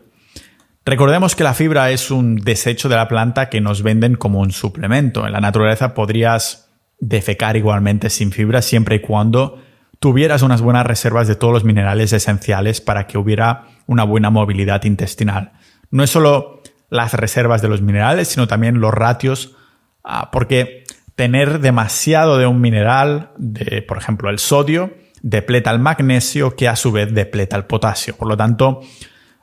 Recordemos 0.86 1.36
que 1.36 1.44
la 1.44 1.54
fibra 1.54 1.92
es 1.92 2.12
un 2.12 2.38
desecho 2.38 2.88
de 2.88 2.96
la 2.96 3.10
planta 3.10 3.50
que 3.50 3.60
nos 3.60 3.84
venden 3.84 4.16
como 4.16 4.40
un 4.40 4.52
suplemento. 4.52 5.26
En 5.26 5.34
la 5.34 5.42
naturaleza 5.42 5.94
podrías 5.94 6.70
defecar 7.00 7.58
igualmente 7.58 8.10
sin 8.10 8.32
fibra 8.32 8.62
siempre 8.62 8.96
y 8.96 9.02
cuando 9.02 9.62
tuvieras 10.00 10.44
unas 10.44 10.62
buenas 10.62 10.86
reservas 10.86 11.28
de 11.28 11.36
todos 11.36 11.54
los 11.54 11.64
minerales 11.64 12.14
esenciales 12.14 12.82
para 12.82 13.06
que 13.06 13.18
hubiera 13.18 13.66
una 13.86 14.04
buena 14.04 14.30
movilidad 14.30 14.84
intestinal. 14.86 15.54
No 15.92 16.04
es 16.04 16.10
solo 16.10 16.57
las 16.90 17.14
reservas 17.14 17.62
de 17.62 17.68
los 17.68 17.82
minerales, 17.82 18.30
sino 18.30 18.48
también 18.48 18.80
los 18.80 18.94
ratios, 18.94 19.56
ah, 20.04 20.32
porque 20.32 20.84
tener 21.16 21.60
demasiado 21.60 22.38
de 22.38 22.48
un 22.48 22.62
mineral, 22.62 23.32
de, 23.38 23.82
por 23.82 23.98
ejemplo, 23.98 24.30
el 24.30 24.40
sodio, 24.40 24.96
depleta 25.22 25.72
el 25.72 25.80
magnesio, 25.80 26.56
que 26.56 26.68
a 26.68 26.76
su 26.76 26.92
vez 26.92 27.14
depleta 27.14 27.58
el 27.58 27.66
potasio. 27.66 28.16
Por 28.16 28.28
lo 28.28 28.38
tanto, 28.38 28.82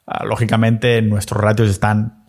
ah, 0.06 0.24
lógicamente 0.24 1.02
nuestros 1.02 1.40
ratios 1.40 1.68
están 1.68 2.24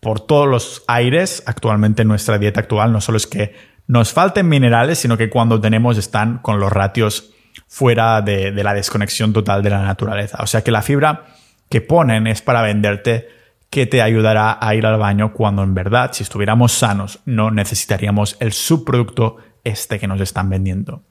por 0.00 0.20
todos 0.20 0.46
los 0.46 0.84
aires 0.86 1.42
actualmente 1.46 2.02
en 2.02 2.08
nuestra 2.08 2.38
dieta 2.38 2.60
actual. 2.60 2.92
No 2.92 3.00
solo 3.00 3.16
es 3.16 3.26
que 3.26 3.54
nos 3.88 4.12
falten 4.12 4.48
minerales, 4.48 4.98
sino 4.98 5.16
que 5.16 5.30
cuando 5.30 5.60
tenemos 5.60 5.96
están 5.98 6.38
con 6.38 6.60
los 6.60 6.72
ratios 6.72 7.30
fuera 7.66 8.20
de 8.20 8.52
la 8.52 8.74
desconexión 8.74 9.32
total 9.32 9.62
de 9.62 9.70
la 9.70 9.82
naturaleza. 9.82 10.38
O 10.42 10.46
sea 10.46 10.62
que 10.62 10.70
la 10.70 10.82
fibra 10.82 11.24
que 11.68 11.80
ponen 11.80 12.26
es 12.26 12.42
para 12.42 12.62
venderte 12.62 13.28
que 13.76 13.84
te 13.84 14.00
ayudará 14.00 14.56
a 14.58 14.74
ir 14.74 14.86
al 14.86 14.98
baño 14.98 15.34
cuando 15.34 15.62
en 15.62 15.74
verdad, 15.74 16.10
si 16.14 16.22
estuviéramos 16.22 16.72
sanos, 16.72 17.18
no 17.26 17.50
necesitaríamos 17.50 18.38
el 18.40 18.54
subproducto 18.54 19.36
este 19.64 19.98
que 19.98 20.06
nos 20.06 20.18
están 20.22 20.48
vendiendo. 20.48 21.02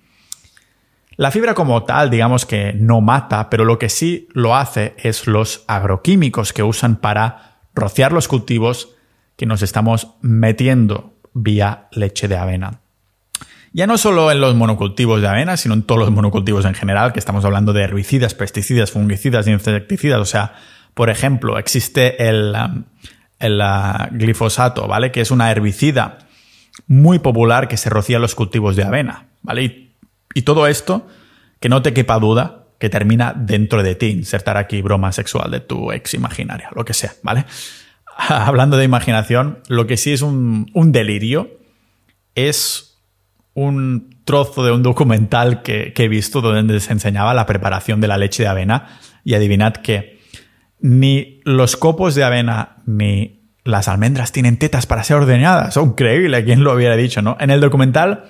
La 1.15 1.29
fibra 1.29 1.53
como 1.53 1.84
tal, 1.84 2.10
digamos 2.10 2.48
que 2.48 2.74
no 2.74 3.01
mata, 3.01 3.51
pero 3.51 3.65
lo 3.65 3.77
que 3.77 3.89
sí 3.89 4.29
lo 4.34 4.55
hace 4.55 4.95
es 4.98 5.27
los 5.27 5.63
agroquímicos 5.67 6.53
que 6.53 6.63
usan 6.63 6.95
para 6.95 7.60
rociar 7.75 8.12
los 8.12 8.27
cultivos 8.27 8.95
que 9.36 9.45
nos 9.45 9.62
estamos 9.62 10.15
metiendo 10.22 11.13
vía 11.36 11.88
leche 11.91 12.27
de 12.27 12.38
avena. 12.38 12.81
Ya 13.74 13.86
no 13.86 14.00
solo 14.00 14.31
en 14.31 14.41
los 14.41 14.55
monocultivos 14.55 15.22
de 15.22 15.27
avena, 15.27 15.55
sino 15.55 15.75
en 15.75 15.84
todos 15.84 16.00
los 16.00 16.10
monocultivos 16.10 16.65
en 16.65 16.74
general, 16.74 17.13
que 17.13 17.19
estamos 17.19 17.45
hablando 17.45 17.74
de 17.74 17.84
herbicidas, 17.84 18.34
pesticidas, 18.34 18.89
fungicidas, 18.89 19.45
insecticidas, 19.45 20.19
o 20.19 20.25
sea, 20.25 20.55
por 20.95 21.09
ejemplo, 21.09 21.59
existe 21.59 22.27
el, 22.27 22.55
um, 22.55 22.83
el 23.39 23.61
uh, 23.61 24.07
glifosato, 24.11 24.87
¿vale? 24.87 25.11
Que 25.11 25.21
es 25.21 25.29
una 25.29 25.51
herbicida 25.51 26.19
muy 26.87 27.19
popular 27.19 27.67
que 27.67 27.77
se 27.77 27.89
rocía 27.89 28.15
en 28.15 28.21
los 28.21 28.33
cultivos 28.33 28.75
de 28.75 28.83
avena, 28.83 29.27
¿vale? 29.43 29.89
Y, 30.33 30.41
todo 30.41 30.67
esto, 30.67 31.07
que 31.59 31.69
no 31.69 31.81
te 31.81 31.93
quepa 31.93 32.19
duda, 32.19 32.65
que 32.79 32.89
termina 32.89 33.33
dentro 33.33 33.83
de 33.83 33.95
ti. 33.95 34.07
Insertar 34.07 34.57
aquí 34.57 34.81
broma 34.81 35.11
sexual 35.11 35.51
de 35.51 35.61
tu 35.61 35.91
ex 35.91 36.13
imaginaria, 36.13 36.69
lo 36.75 36.83
que 36.83 36.93
sea, 36.93 37.13
¿vale? 37.23 37.45
Hablando 38.17 38.77
de 38.77 38.83
imaginación, 38.83 39.59
lo 39.67 39.87
que 39.87 39.97
sí 39.97 40.13
es 40.13 40.21
un, 40.21 40.69
un 40.73 40.91
delirio 40.91 41.49
es 42.35 42.97
un 43.53 44.17
trozo 44.25 44.65
de 44.65 44.71
un 44.71 44.83
documental 44.83 45.61
que, 45.61 45.93
que, 45.93 46.05
he 46.05 46.07
visto 46.09 46.41
donde 46.41 46.79
se 46.81 46.91
enseñaba 46.91 47.33
la 47.33 47.45
preparación 47.45 48.01
de 48.01 48.09
la 48.09 48.17
leche 48.17 48.43
de 48.43 48.49
avena 48.49 48.99
y 49.23 49.35
adivinad 49.35 49.73
que 49.73 50.14
ni 50.86 51.42
los 51.46 51.77
copos 51.77 52.13
de 52.13 52.24
avena 52.24 52.77
ni 52.86 53.42
las 53.63 53.88
almendras 53.88 54.32
tienen 54.32 54.58
tetas 54.58 54.86
para 54.86 55.04
ser 55.04 55.18
ordeñadas. 55.18 55.75
Oh, 55.77 55.84
increíble, 55.84 56.46
¿quién 56.46 56.63
lo 56.63 56.74
hubiera 56.74 56.96
dicho, 56.96 57.24
no? 57.24 57.38
En 57.39 57.50
el 57.50 57.60
documental, 57.60 58.25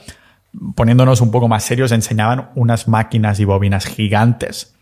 poniéndonos 0.73 1.19
un 1.19 1.31
poco 1.31 1.49
más 1.49 1.65
serios, 1.65 1.91
enseñaban 1.91 2.51
unas 2.55 2.87
máquinas 2.87 3.41
y 3.41 3.45
bobinas 3.45 3.85
gigantes 3.85 4.73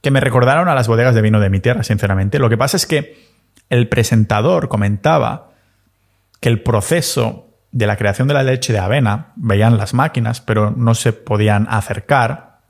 que 0.00 0.10
me 0.10 0.20
recordaron 0.20 0.68
a 0.68 0.74
las 0.74 0.88
bodegas 0.88 1.14
de 1.14 1.20
vino 1.20 1.38
de 1.38 1.50
mi 1.50 1.60
tierra, 1.60 1.82
sinceramente. 1.82 2.38
Lo 2.38 2.48
que 2.48 2.56
pasa 2.56 2.78
es 2.78 2.86
que 2.86 3.18
el 3.68 3.88
presentador 3.88 4.70
comentaba 4.70 5.50
que 6.40 6.48
el 6.48 6.62
proceso 6.62 7.50
de 7.72 7.86
la 7.86 7.98
creación 7.98 8.26
de 8.26 8.34
la 8.34 8.42
leche 8.42 8.72
de 8.72 8.78
avena, 8.78 9.32
veían 9.36 9.76
las 9.76 9.92
máquinas, 9.92 10.40
pero 10.40 10.70
no 10.70 10.94
se 10.94 11.12
podían 11.12 11.66
acercar, 11.68 12.60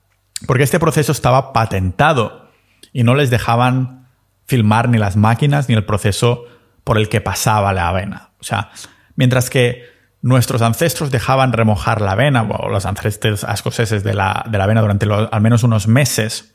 porque 0.48 0.64
este 0.64 0.80
proceso 0.80 1.12
estaba 1.12 1.52
patentado 1.52 2.50
y 2.92 3.04
no 3.04 3.14
les 3.14 3.30
dejaban 3.30 4.01
filmar 4.46 4.88
ni 4.88 4.98
las 4.98 5.16
máquinas 5.16 5.68
ni 5.68 5.74
el 5.74 5.84
proceso 5.84 6.44
por 6.84 6.98
el 6.98 7.08
que 7.08 7.20
pasaba 7.20 7.72
la 7.72 7.88
avena. 7.88 8.30
O 8.40 8.44
sea, 8.44 8.70
mientras 9.16 9.50
que 9.50 9.84
nuestros 10.20 10.62
ancestros 10.62 11.10
dejaban 11.10 11.52
remojar 11.52 12.00
la 12.00 12.12
avena, 12.12 12.42
o 12.42 12.68
los 12.68 12.86
ancestros 12.86 13.44
escoceses 13.44 14.04
de 14.04 14.14
la, 14.14 14.44
de 14.48 14.58
la 14.58 14.64
avena 14.64 14.80
durante 14.80 15.06
al 15.30 15.40
menos 15.40 15.64
unos 15.64 15.88
meses, 15.88 16.54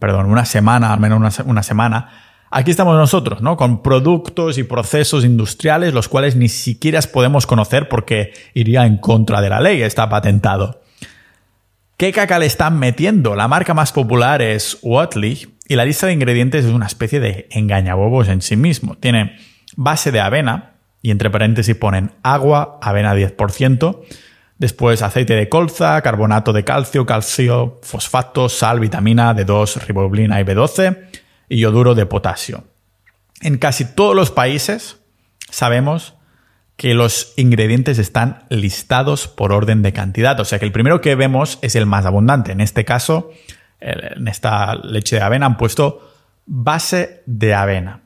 perdón, 0.00 0.26
una 0.26 0.44
semana, 0.44 0.92
al 0.92 1.00
menos 1.00 1.38
una, 1.44 1.62
semana, 1.62 2.10
aquí 2.50 2.72
estamos 2.72 2.96
nosotros, 2.96 3.42
¿no? 3.42 3.56
Con 3.56 3.82
productos 3.82 4.58
y 4.58 4.64
procesos 4.64 5.24
industriales, 5.24 5.94
los 5.94 6.08
cuales 6.08 6.34
ni 6.36 6.48
siquiera 6.48 7.00
podemos 7.12 7.46
conocer 7.46 7.88
porque 7.88 8.32
iría 8.54 8.86
en 8.86 8.98
contra 8.98 9.40
de 9.40 9.50
la 9.50 9.60
ley, 9.60 9.82
está 9.82 10.08
patentado. 10.08 10.80
¿Qué 11.96 12.12
caca 12.12 12.38
le 12.38 12.44
están 12.44 12.78
metiendo? 12.78 13.36
La 13.36 13.48
marca 13.48 13.72
más 13.72 13.90
popular 13.90 14.42
es 14.42 14.76
Watley 14.82 15.56
y 15.66 15.76
la 15.76 15.86
lista 15.86 16.06
de 16.06 16.12
ingredientes 16.12 16.66
es 16.66 16.70
una 16.70 16.84
especie 16.84 17.20
de 17.20 17.48
engañabobos 17.50 18.28
en 18.28 18.42
sí 18.42 18.54
mismo. 18.54 18.96
Tiene 18.96 19.38
base 19.76 20.12
de 20.12 20.20
avena, 20.20 20.74
y 21.00 21.10
entre 21.10 21.30
paréntesis 21.30 21.74
ponen 21.74 22.12
agua, 22.22 22.78
avena 22.82 23.14
10%, 23.14 24.02
después 24.58 25.00
aceite 25.00 25.36
de 25.36 25.48
colza, 25.48 26.02
carbonato 26.02 26.52
de 26.52 26.64
calcio, 26.64 27.06
calcio, 27.06 27.80
fosfato, 27.82 28.50
sal, 28.50 28.78
vitamina 28.78 29.34
D2, 29.34 29.86
riboblina 29.86 30.38
y 30.38 30.44
B12 30.44 30.98
y 31.48 31.60
yoduro 31.60 31.94
de 31.94 32.04
potasio. 32.04 32.64
En 33.40 33.56
casi 33.56 33.86
todos 33.86 34.14
los 34.14 34.30
países 34.30 34.98
sabemos 35.48 36.15
que 36.76 36.94
los 36.94 37.32
ingredientes 37.36 37.98
están 37.98 38.44
listados 38.50 39.28
por 39.28 39.52
orden 39.52 39.82
de 39.82 39.92
cantidad, 39.92 40.38
o 40.40 40.44
sea 40.44 40.58
que 40.58 40.66
el 40.66 40.72
primero 40.72 41.00
que 41.00 41.14
vemos 41.14 41.58
es 41.62 41.74
el 41.74 41.86
más 41.86 42.04
abundante. 42.04 42.52
En 42.52 42.60
este 42.60 42.84
caso, 42.84 43.30
en 43.80 44.28
esta 44.28 44.74
leche 44.74 45.16
de 45.16 45.22
avena 45.22 45.46
han 45.46 45.56
puesto 45.56 46.12
base 46.44 47.22
de 47.26 47.54
avena. 47.54 48.00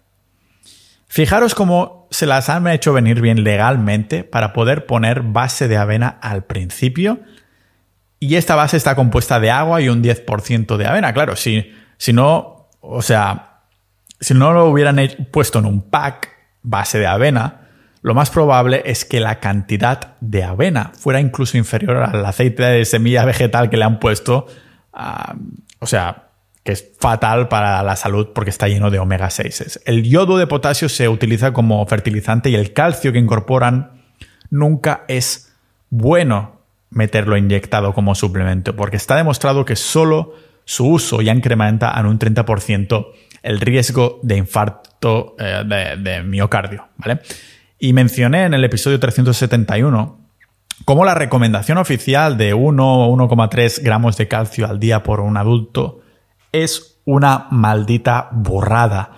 Fijaros 1.06 1.56
cómo 1.56 2.06
se 2.10 2.26
las 2.26 2.48
han 2.48 2.66
hecho 2.68 2.92
venir 2.92 3.20
bien 3.20 3.42
legalmente 3.42 4.22
para 4.22 4.52
poder 4.52 4.86
poner 4.86 5.22
base 5.22 5.66
de 5.66 5.76
avena 5.76 6.08
al 6.08 6.44
principio. 6.44 7.20
Y 8.20 8.36
esta 8.36 8.54
base 8.54 8.76
está 8.76 8.94
compuesta 8.94 9.40
de 9.40 9.50
agua 9.50 9.80
y 9.80 9.88
un 9.88 10.02
10% 10.02 10.76
de 10.76 10.86
avena. 10.86 11.12
Claro, 11.12 11.34
si, 11.34 11.72
si 11.96 12.12
no, 12.12 12.68
o 12.80 13.02
sea, 13.02 13.62
si 14.20 14.34
no 14.34 14.52
lo 14.52 14.66
hubieran 14.66 14.98
puesto 15.32 15.58
en 15.58 15.66
un 15.66 15.82
pack 15.82 16.30
base 16.62 16.98
de 16.98 17.06
avena, 17.06 17.59
lo 18.02 18.14
más 18.14 18.30
probable 18.30 18.82
es 18.86 19.04
que 19.04 19.20
la 19.20 19.40
cantidad 19.40 20.14
de 20.20 20.42
avena 20.42 20.92
fuera 20.98 21.20
incluso 21.20 21.58
inferior 21.58 21.98
al 21.98 22.24
aceite 22.24 22.62
de 22.62 22.84
semilla 22.84 23.24
vegetal 23.24 23.68
que 23.68 23.76
le 23.76 23.84
han 23.84 23.98
puesto. 23.98 24.46
O 25.80 25.86
sea, 25.86 26.30
que 26.64 26.72
es 26.72 26.92
fatal 26.98 27.48
para 27.48 27.82
la 27.82 27.96
salud 27.96 28.28
porque 28.34 28.50
está 28.50 28.68
lleno 28.68 28.90
de 28.90 28.98
omega 28.98 29.28
6. 29.28 29.80
El 29.84 30.04
yodo 30.04 30.38
de 30.38 30.46
potasio 30.46 30.88
se 30.88 31.08
utiliza 31.08 31.52
como 31.52 31.84
fertilizante 31.86 32.48
y 32.48 32.54
el 32.54 32.72
calcio 32.72 33.12
que 33.12 33.18
incorporan 33.18 34.02
nunca 34.50 35.04
es 35.08 35.54
bueno 35.90 36.60
meterlo 36.90 37.36
inyectado 37.36 37.92
como 37.92 38.14
suplemento 38.14 38.74
porque 38.74 38.96
está 38.96 39.16
demostrado 39.16 39.64
que 39.64 39.76
solo 39.76 40.34
su 40.64 40.86
uso 40.86 41.20
ya 41.20 41.32
incrementa 41.32 41.94
en 41.98 42.06
un 42.06 42.18
30% 42.18 43.06
el 43.42 43.60
riesgo 43.60 44.20
de 44.22 44.36
infarto 44.36 45.34
eh, 45.38 45.62
de, 45.66 45.96
de, 45.96 46.22
miocardio. 46.22 46.88
¿vale? 46.96 47.20
Y 47.82 47.94
mencioné 47.94 48.44
en 48.44 48.52
el 48.52 48.62
episodio 48.62 49.00
371 49.00 50.18
cómo 50.84 51.06
la 51.06 51.14
recomendación 51.14 51.78
oficial 51.78 52.36
de 52.36 52.52
1 52.52 53.06
o 53.06 53.16
1,3 53.16 53.82
gramos 53.82 54.18
de 54.18 54.28
calcio 54.28 54.68
al 54.68 54.78
día 54.78 55.02
por 55.02 55.20
un 55.20 55.38
adulto 55.38 56.02
es 56.52 57.00
una 57.06 57.46
maldita 57.50 58.28
borrada. 58.32 59.12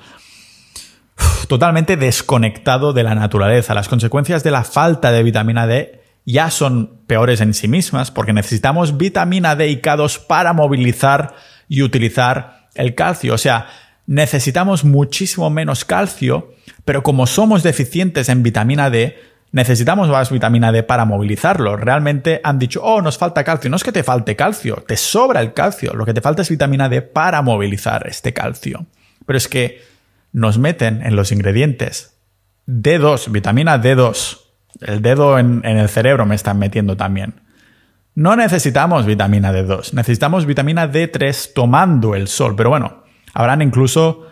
Totalmente 1.48 1.96
desconectado 1.96 2.92
de 2.92 3.02
la 3.02 3.16
naturaleza. 3.16 3.74
Las 3.74 3.88
consecuencias 3.88 4.44
de 4.44 4.52
la 4.52 4.62
falta 4.62 5.10
de 5.10 5.24
vitamina 5.24 5.66
D 5.66 6.00
ya 6.24 6.48
son 6.48 7.00
peores 7.08 7.40
en 7.40 7.54
sí 7.54 7.66
mismas 7.66 8.12
porque 8.12 8.32
necesitamos 8.32 8.96
vitamina 8.96 9.56
D 9.56 9.70
y 9.70 9.82
K2 9.82 10.24
para 10.28 10.52
movilizar 10.52 11.34
y 11.68 11.82
utilizar 11.82 12.68
el 12.76 12.94
calcio. 12.94 13.34
O 13.34 13.38
sea, 13.38 13.66
necesitamos 14.12 14.84
muchísimo 14.84 15.48
menos 15.48 15.86
calcio, 15.86 16.52
pero 16.84 17.02
como 17.02 17.26
somos 17.26 17.62
deficientes 17.62 18.28
en 18.28 18.42
vitamina 18.42 18.90
D, 18.90 19.18
necesitamos 19.52 20.10
más 20.10 20.30
vitamina 20.30 20.70
D 20.70 20.82
para 20.82 21.06
movilizarlo. 21.06 21.78
Realmente 21.78 22.42
han 22.44 22.58
dicho, 22.58 22.82
oh, 22.82 23.00
nos 23.00 23.16
falta 23.16 23.42
calcio. 23.42 23.70
No 23.70 23.76
es 23.76 23.84
que 23.84 23.90
te 23.90 24.02
falte 24.02 24.36
calcio, 24.36 24.84
te 24.86 24.98
sobra 24.98 25.40
el 25.40 25.54
calcio. 25.54 25.94
Lo 25.94 26.04
que 26.04 26.12
te 26.12 26.20
falta 26.20 26.42
es 26.42 26.50
vitamina 26.50 26.90
D 26.90 27.00
para 27.00 27.40
movilizar 27.40 28.06
este 28.06 28.34
calcio. 28.34 28.84
Pero 29.24 29.38
es 29.38 29.48
que 29.48 29.80
nos 30.32 30.58
meten 30.58 31.00
en 31.02 31.16
los 31.16 31.32
ingredientes 31.32 32.14
D2, 32.66 33.32
vitamina 33.32 33.80
D2. 33.80 34.40
El 34.82 35.00
dedo 35.00 35.38
en, 35.38 35.64
el 35.64 35.88
cerebro 35.88 36.26
me 36.26 36.34
están 36.34 36.58
metiendo 36.58 36.98
también. 36.98 37.40
No 38.14 38.36
necesitamos 38.36 39.06
vitamina 39.06 39.54
D2, 39.54 39.94
necesitamos 39.94 40.44
vitamina 40.44 40.92
D3 40.92 41.54
tomando 41.54 42.14
el 42.14 42.28
sol. 42.28 42.56
Pero 42.56 42.68
bueno, 42.68 43.01
habrán 43.32 43.62
incluso 43.62 44.26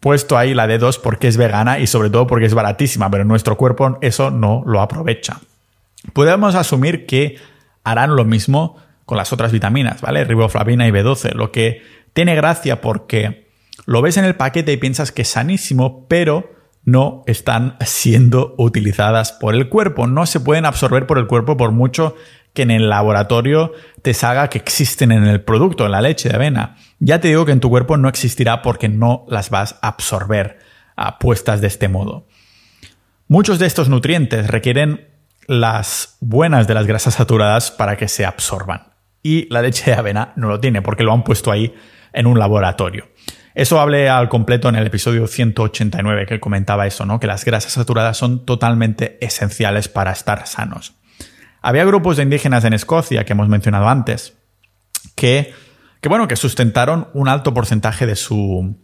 puesto 0.00 0.36
ahí 0.36 0.54
la 0.54 0.66
D2 0.66 1.00
porque 1.00 1.28
es 1.28 1.36
vegana 1.36 1.78
y 1.78 1.86
sobre 1.86 2.10
todo 2.10 2.26
porque 2.26 2.46
es 2.46 2.54
baratísima, 2.54 3.10
pero 3.10 3.24
nuestro 3.24 3.56
cuerpo 3.56 3.98
eso 4.00 4.30
no 4.30 4.62
lo 4.66 4.80
aprovecha. 4.80 5.40
Podemos 6.12 6.54
asumir 6.54 7.06
que 7.06 7.36
harán 7.84 8.16
lo 8.16 8.24
mismo 8.24 8.76
con 9.04 9.18
las 9.18 9.32
otras 9.32 9.52
vitaminas, 9.52 10.00
¿vale? 10.00 10.24
Riboflavina 10.24 10.86
y 10.86 10.90
B12, 10.90 11.34
lo 11.34 11.52
que 11.52 11.82
tiene 12.12 12.34
gracia 12.34 12.80
porque 12.80 13.48
lo 13.86 14.02
ves 14.02 14.16
en 14.16 14.24
el 14.24 14.36
paquete 14.36 14.72
y 14.72 14.76
piensas 14.76 15.12
que 15.12 15.22
es 15.22 15.28
sanísimo, 15.28 16.06
pero 16.08 16.52
no 16.84 17.22
están 17.26 17.76
siendo 17.84 18.54
utilizadas 18.56 19.32
por 19.32 19.54
el 19.54 19.68
cuerpo, 19.68 20.06
no 20.06 20.26
se 20.26 20.40
pueden 20.40 20.64
absorber 20.64 21.06
por 21.06 21.18
el 21.18 21.26
cuerpo 21.26 21.56
por 21.56 21.72
mucho 21.72 22.16
que 22.52 22.62
en 22.62 22.70
el 22.70 22.88
laboratorio 22.88 23.72
te 24.02 24.14
salga 24.14 24.48
que 24.48 24.58
existen 24.58 25.12
en 25.12 25.24
el 25.26 25.42
producto, 25.42 25.86
en 25.86 25.92
la 25.92 26.00
leche 26.00 26.28
de 26.28 26.36
avena. 26.36 26.76
Ya 26.98 27.20
te 27.20 27.28
digo 27.28 27.44
que 27.44 27.52
en 27.52 27.60
tu 27.60 27.68
cuerpo 27.68 27.96
no 27.96 28.08
existirá 28.08 28.62
porque 28.62 28.88
no 28.88 29.24
las 29.28 29.50
vas 29.50 29.76
a 29.82 29.88
absorber 29.88 30.58
a 30.96 31.18
puestas 31.18 31.60
de 31.60 31.68
este 31.68 31.88
modo. 31.88 32.26
Muchos 33.28 33.58
de 33.58 33.66
estos 33.66 33.88
nutrientes 33.88 34.48
requieren 34.48 35.08
las 35.46 36.16
buenas 36.20 36.66
de 36.66 36.74
las 36.74 36.86
grasas 36.86 37.14
saturadas 37.14 37.70
para 37.70 37.96
que 37.96 38.08
se 38.08 38.24
absorban. 38.24 38.92
Y 39.22 39.52
la 39.52 39.62
leche 39.62 39.90
de 39.90 39.96
avena 39.96 40.32
no 40.36 40.48
lo 40.48 40.60
tiene 40.60 40.82
porque 40.82 41.04
lo 41.04 41.12
han 41.12 41.24
puesto 41.24 41.50
ahí 41.50 41.74
en 42.12 42.26
un 42.26 42.38
laboratorio. 42.38 43.08
Eso 43.54 43.80
hablé 43.80 44.08
al 44.08 44.28
completo 44.28 44.68
en 44.68 44.76
el 44.76 44.86
episodio 44.86 45.26
189 45.26 46.26
que 46.26 46.40
comentaba 46.40 46.86
eso, 46.86 47.04
¿no? 47.04 47.18
Que 47.18 47.26
las 47.26 47.44
grasas 47.44 47.72
saturadas 47.72 48.16
son 48.16 48.44
totalmente 48.46 49.18
esenciales 49.24 49.88
para 49.88 50.12
estar 50.12 50.46
sanos. 50.46 50.94
Había 51.62 51.84
grupos 51.84 52.16
de 52.16 52.22
indígenas 52.22 52.64
en 52.64 52.72
Escocia 52.72 53.24
que 53.24 53.32
hemos 53.32 53.48
mencionado 53.48 53.88
antes 53.88 54.34
que, 55.14 55.52
que 56.00 56.08
bueno, 56.08 56.28
que 56.28 56.36
sustentaron 56.36 57.08
un 57.12 57.28
alto 57.28 57.52
porcentaje 57.52 58.06
de 58.06 58.16
su, 58.16 58.76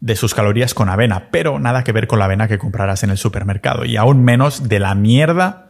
de 0.00 0.16
sus 0.16 0.34
calorías 0.34 0.74
con 0.74 0.88
avena, 0.88 1.28
pero 1.30 1.58
nada 1.58 1.84
que 1.84 1.92
ver 1.92 2.06
con 2.06 2.18
la 2.18 2.26
avena 2.26 2.48
que 2.48 2.58
comprarás 2.58 3.02
en 3.02 3.10
el 3.10 3.18
supermercado 3.18 3.84
y 3.84 3.96
aún 3.96 4.24
menos 4.24 4.68
de 4.68 4.78
la 4.78 4.94
mierda 4.94 5.68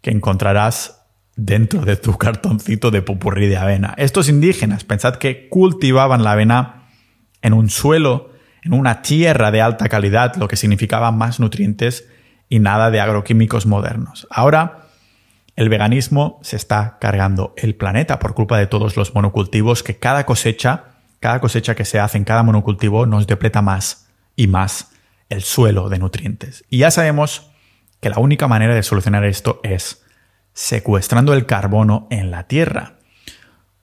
que 0.00 0.10
encontrarás 0.10 1.06
dentro 1.36 1.84
de 1.84 1.96
tu 1.96 2.12
cartoncito 2.18 2.90
de 2.90 3.02
pupurrí 3.02 3.46
de 3.46 3.56
avena. 3.56 3.94
Estos 3.96 4.28
indígenas, 4.28 4.84
pensad 4.84 5.16
que 5.16 5.48
cultivaban 5.48 6.22
la 6.24 6.32
avena 6.32 6.88
en 7.42 7.52
un 7.52 7.70
suelo, 7.70 8.30
en 8.62 8.72
una 8.72 9.02
tierra 9.02 9.50
de 9.50 9.60
alta 9.60 9.88
calidad, 9.88 10.36
lo 10.36 10.48
que 10.48 10.56
significaba 10.56 11.12
más 11.12 11.40
nutrientes 11.40 12.08
y 12.48 12.58
nada 12.58 12.90
de 12.90 13.00
agroquímicos 13.00 13.66
modernos. 13.66 14.26
Ahora, 14.30 14.83
el 15.56 15.68
veganismo 15.68 16.40
se 16.42 16.56
está 16.56 16.98
cargando 17.00 17.54
el 17.56 17.76
planeta 17.76 18.18
por 18.18 18.34
culpa 18.34 18.58
de 18.58 18.66
todos 18.66 18.96
los 18.96 19.14
monocultivos 19.14 19.82
que 19.82 19.96
cada 19.96 20.26
cosecha, 20.26 20.96
cada 21.20 21.40
cosecha 21.40 21.74
que 21.74 21.84
se 21.84 22.00
hace 22.00 22.18
en 22.18 22.24
cada 22.24 22.42
monocultivo 22.42 23.06
nos 23.06 23.26
depleta 23.26 23.62
más 23.62 24.08
y 24.36 24.48
más 24.48 24.90
el 25.28 25.42
suelo 25.42 25.88
de 25.88 25.98
nutrientes. 25.98 26.64
Y 26.70 26.78
ya 26.78 26.90
sabemos 26.90 27.50
que 28.00 28.10
la 28.10 28.18
única 28.18 28.48
manera 28.48 28.74
de 28.74 28.82
solucionar 28.82 29.24
esto 29.24 29.60
es 29.62 30.04
secuestrando 30.52 31.34
el 31.34 31.46
carbono 31.46 32.06
en 32.10 32.30
la 32.30 32.46
tierra. 32.46 32.94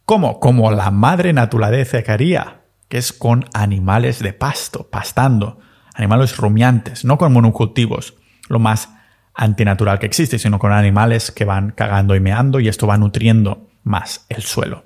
¿Cómo? 0.06 0.40
Como 0.40 0.72
la 0.72 0.92
madre 0.92 1.32
naturaleza 1.32 2.04
quería, 2.04 2.62
que 2.90 2.98
es 2.98 3.14
con 3.14 3.46
animales 3.54 4.20
de 4.20 4.34
pasto, 4.34 4.90
pastando, 4.90 5.60
animales 5.94 6.36
rumiantes, 6.38 7.06
no 7.06 7.18
con 7.18 7.32
monocultivos, 7.32 8.16
lo 8.50 8.60
más 8.60 8.90
antinatural 9.34 10.00
que 10.00 10.06
existe, 10.06 10.40
sino 10.40 10.60
con 10.60 10.72
animales 10.72 11.32
que 11.32 11.46
van 11.46 11.72
cagando 11.72 12.16
y 12.16 12.20
meando 12.20 12.60
y 12.60 12.68
esto 12.68 12.88
va 12.88 12.98
nutriendo 12.98 13.70
más 13.84 14.26
el 14.30 14.44
suelo. 14.44 14.86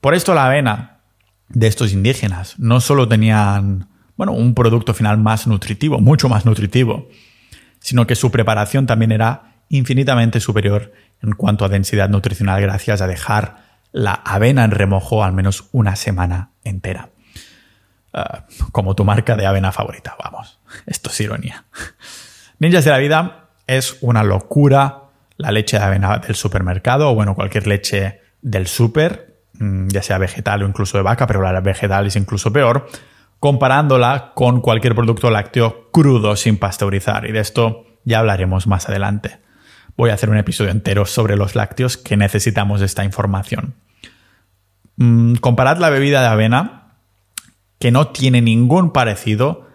Por 0.00 0.14
esto 0.14 0.34
la 0.34 0.46
avena 0.46 1.00
de 1.48 1.66
estos 1.66 1.92
indígenas 1.92 2.58
no 2.58 2.80
solo 2.80 3.08
tenían 3.08 3.88
bueno, 4.16 4.32
un 4.32 4.54
producto 4.54 4.94
final 4.94 5.18
más 5.18 5.46
nutritivo, 5.46 6.00
mucho 6.00 6.28
más 6.28 6.46
nutritivo, 6.46 7.08
sino 7.80 8.06
que 8.06 8.16
su 8.16 8.30
preparación 8.30 8.86
también 8.86 9.12
era 9.12 9.56
infinitamente 9.68 10.40
superior 10.40 10.92
en 11.22 11.32
cuanto 11.32 11.64
a 11.64 11.68
densidad 11.68 12.08
nutricional 12.08 12.60
gracias 12.60 13.00
a 13.00 13.06
dejar 13.06 13.66
la 13.92 14.12
avena 14.12 14.64
en 14.64 14.70
remojo 14.70 15.22
al 15.22 15.32
menos 15.32 15.68
una 15.72 15.96
semana 15.96 16.50
entera. 16.64 17.10
Ah, 18.12 18.46
como 18.72 18.94
tu 18.94 19.04
marca 19.04 19.36
de 19.36 19.46
avena 19.46 19.72
favorita, 19.72 20.16
vamos. 20.22 20.58
Esto 20.86 21.10
es 21.10 21.20
ironía. 21.20 21.66
Ninjas 22.58 22.84
de 22.84 22.90
la 22.90 22.98
vida 22.98 23.45
es 23.66 23.98
una 24.00 24.22
locura 24.22 25.06
la 25.36 25.50
leche 25.50 25.78
de 25.78 25.84
avena 25.84 26.18
del 26.18 26.34
supermercado 26.34 27.10
o 27.10 27.14
bueno, 27.14 27.34
cualquier 27.34 27.66
leche 27.66 28.20
del 28.40 28.66
super, 28.66 29.40
mm, 29.58 29.88
ya 29.88 30.02
sea 30.02 30.18
vegetal 30.18 30.62
o 30.62 30.68
incluso 30.68 30.96
de 30.96 31.02
vaca, 31.02 31.26
pero 31.26 31.42
la 31.42 31.60
vegetal 31.60 32.06
es 32.06 32.16
incluso 32.16 32.52
peor, 32.52 32.88
comparándola 33.38 34.32
con 34.34 34.60
cualquier 34.60 34.94
producto 34.94 35.30
lácteo 35.30 35.90
crudo 35.90 36.36
sin 36.36 36.58
pasteurizar. 36.58 37.26
Y 37.26 37.32
de 37.32 37.40
esto 37.40 37.84
ya 38.04 38.20
hablaremos 38.20 38.66
más 38.66 38.88
adelante. 38.88 39.40
Voy 39.96 40.10
a 40.10 40.14
hacer 40.14 40.30
un 40.30 40.36
episodio 40.36 40.70
entero 40.70 41.06
sobre 41.06 41.36
los 41.36 41.54
lácteos 41.54 41.96
que 41.96 42.16
necesitamos 42.16 42.80
esta 42.80 43.04
información. 43.04 43.74
Mm, 44.96 45.36
comparad 45.36 45.78
la 45.78 45.90
bebida 45.90 46.22
de 46.22 46.28
avena, 46.28 46.94
que 47.78 47.90
no 47.90 48.08
tiene 48.08 48.40
ningún 48.40 48.92
parecido 48.92 49.65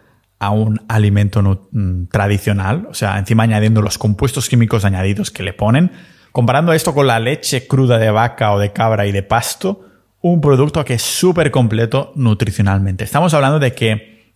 a 0.42 0.50
un 0.50 0.82
alimento 0.88 1.70
mm, 1.72 2.08
tradicional, 2.08 2.88
o 2.90 2.96
sea, 2.96 3.20
encima 3.20 3.44
añadiendo 3.44 3.84
los 3.84 4.00
compuestos 4.00 4.50
químicos 4.50 4.86
añadidos 4.86 5.30
que 5.30 5.44
le 5.44 5.54
ponen, 5.54 5.92
comparando 6.32 6.74
esto 6.74 6.96
con 6.96 7.06
la 7.06 7.20
leche 7.20 7.68
cruda 7.68 8.00
de 8.00 8.10
vaca 8.10 8.52
o 8.52 8.58
de 8.58 8.74
cabra 8.74 9.06
y 9.06 9.12
de 9.12 9.22
pasto, 9.22 9.86
un 10.20 10.42
producto 10.42 10.84
que 10.84 10.96
es 10.96 11.04
súper 11.04 11.52
completo 11.52 12.12
nutricionalmente. 12.16 13.04
Estamos 13.04 13.36
hablando 13.36 13.60
de 13.60 13.74
que 13.74 14.34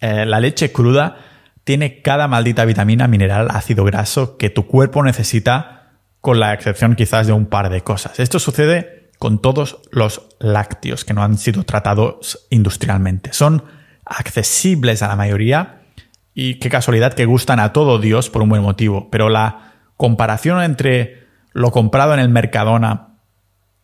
eh, 0.00 0.24
la 0.24 0.40
leche 0.40 0.72
cruda 0.72 1.18
tiene 1.62 2.00
cada 2.00 2.26
maldita 2.26 2.64
vitamina, 2.64 3.06
mineral, 3.06 3.48
ácido 3.50 3.84
graso 3.84 4.38
que 4.38 4.48
tu 4.48 4.66
cuerpo 4.66 5.02
necesita, 5.02 5.98
con 6.22 6.40
la 6.40 6.54
excepción 6.54 6.96
quizás 6.96 7.26
de 7.26 7.34
un 7.34 7.44
par 7.44 7.68
de 7.68 7.82
cosas. 7.82 8.18
Esto 8.18 8.38
sucede 8.38 9.10
con 9.18 9.42
todos 9.42 9.82
los 9.90 10.22
lácteos 10.38 11.04
que 11.04 11.12
no 11.12 11.22
han 11.22 11.36
sido 11.36 11.64
tratados 11.64 12.46
industrialmente. 12.48 13.34
Son 13.34 13.62
accesibles 14.04 15.02
a 15.02 15.08
la 15.08 15.16
mayoría 15.16 15.82
y 16.34 16.56
qué 16.56 16.68
casualidad 16.68 17.14
que 17.14 17.26
gustan 17.26 17.60
a 17.60 17.72
todo 17.72 17.98
Dios 17.98 18.30
por 18.30 18.42
un 18.42 18.48
buen 18.48 18.62
motivo. 18.62 19.08
Pero 19.10 19.28
la 19.28 19.74
comparación 19.96 20.62
entre 20.62 21.24
lo 21.52 21.70
comprado 21.70 22.14
en 22.14 22.20
el 22.20 22.28
Mercadona 22.28 23.14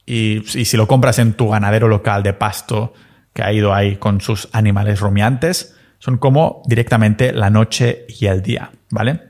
y, 0.04 0.42
si 0.46 0.76
lo 0.76 0.88
compras 0.88 1.18
en 1.18 1.34
tu 1.34 1.48
ganadero 1.48 1.88
local 1.88 2.22
de 2.22 2.32
pasto 2.32 2.92
que 3.32 3.42
ha 3.42 3.52
ido 3.52 3.72
ahí 3.72 3.96
con 3.96 4.20
sus 4.20 4.48
animales 4.52 4.98
rumiantes, 5.00 5.76
son 6.00 6.18
como 6.18 6.62
directamente 6.66 7.32
la 7.32 7.50
noche 7.50 8.06
y 8.08 8.26
el 8.26 8.42
día, 8.42 8.72
¿vale? 8.90 9.20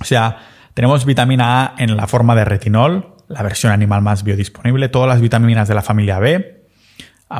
O 0.00 0.04
sea, 0.04 0.38
tenemos 0.74 1.04
vitamina 1.04 1.62
A 1.62 1.74
en 1.78 1.96
la 1.96 2.08
forma 2.08 2.34
de 2.34 2.44
retinol, 2.44 3.14
la 3.28 3.42
versión 3.42 3.72
animal 3.72 4.02
más 4.02 4.24
biodisponible, 4.24 4.88
todas 4.88 5.08
las 5.08 5.20
vitaminas 5.20 5.68
de 5.68 5.74
la 5.74 5.82
familia 5.82 6.18
B, 6.18 6.64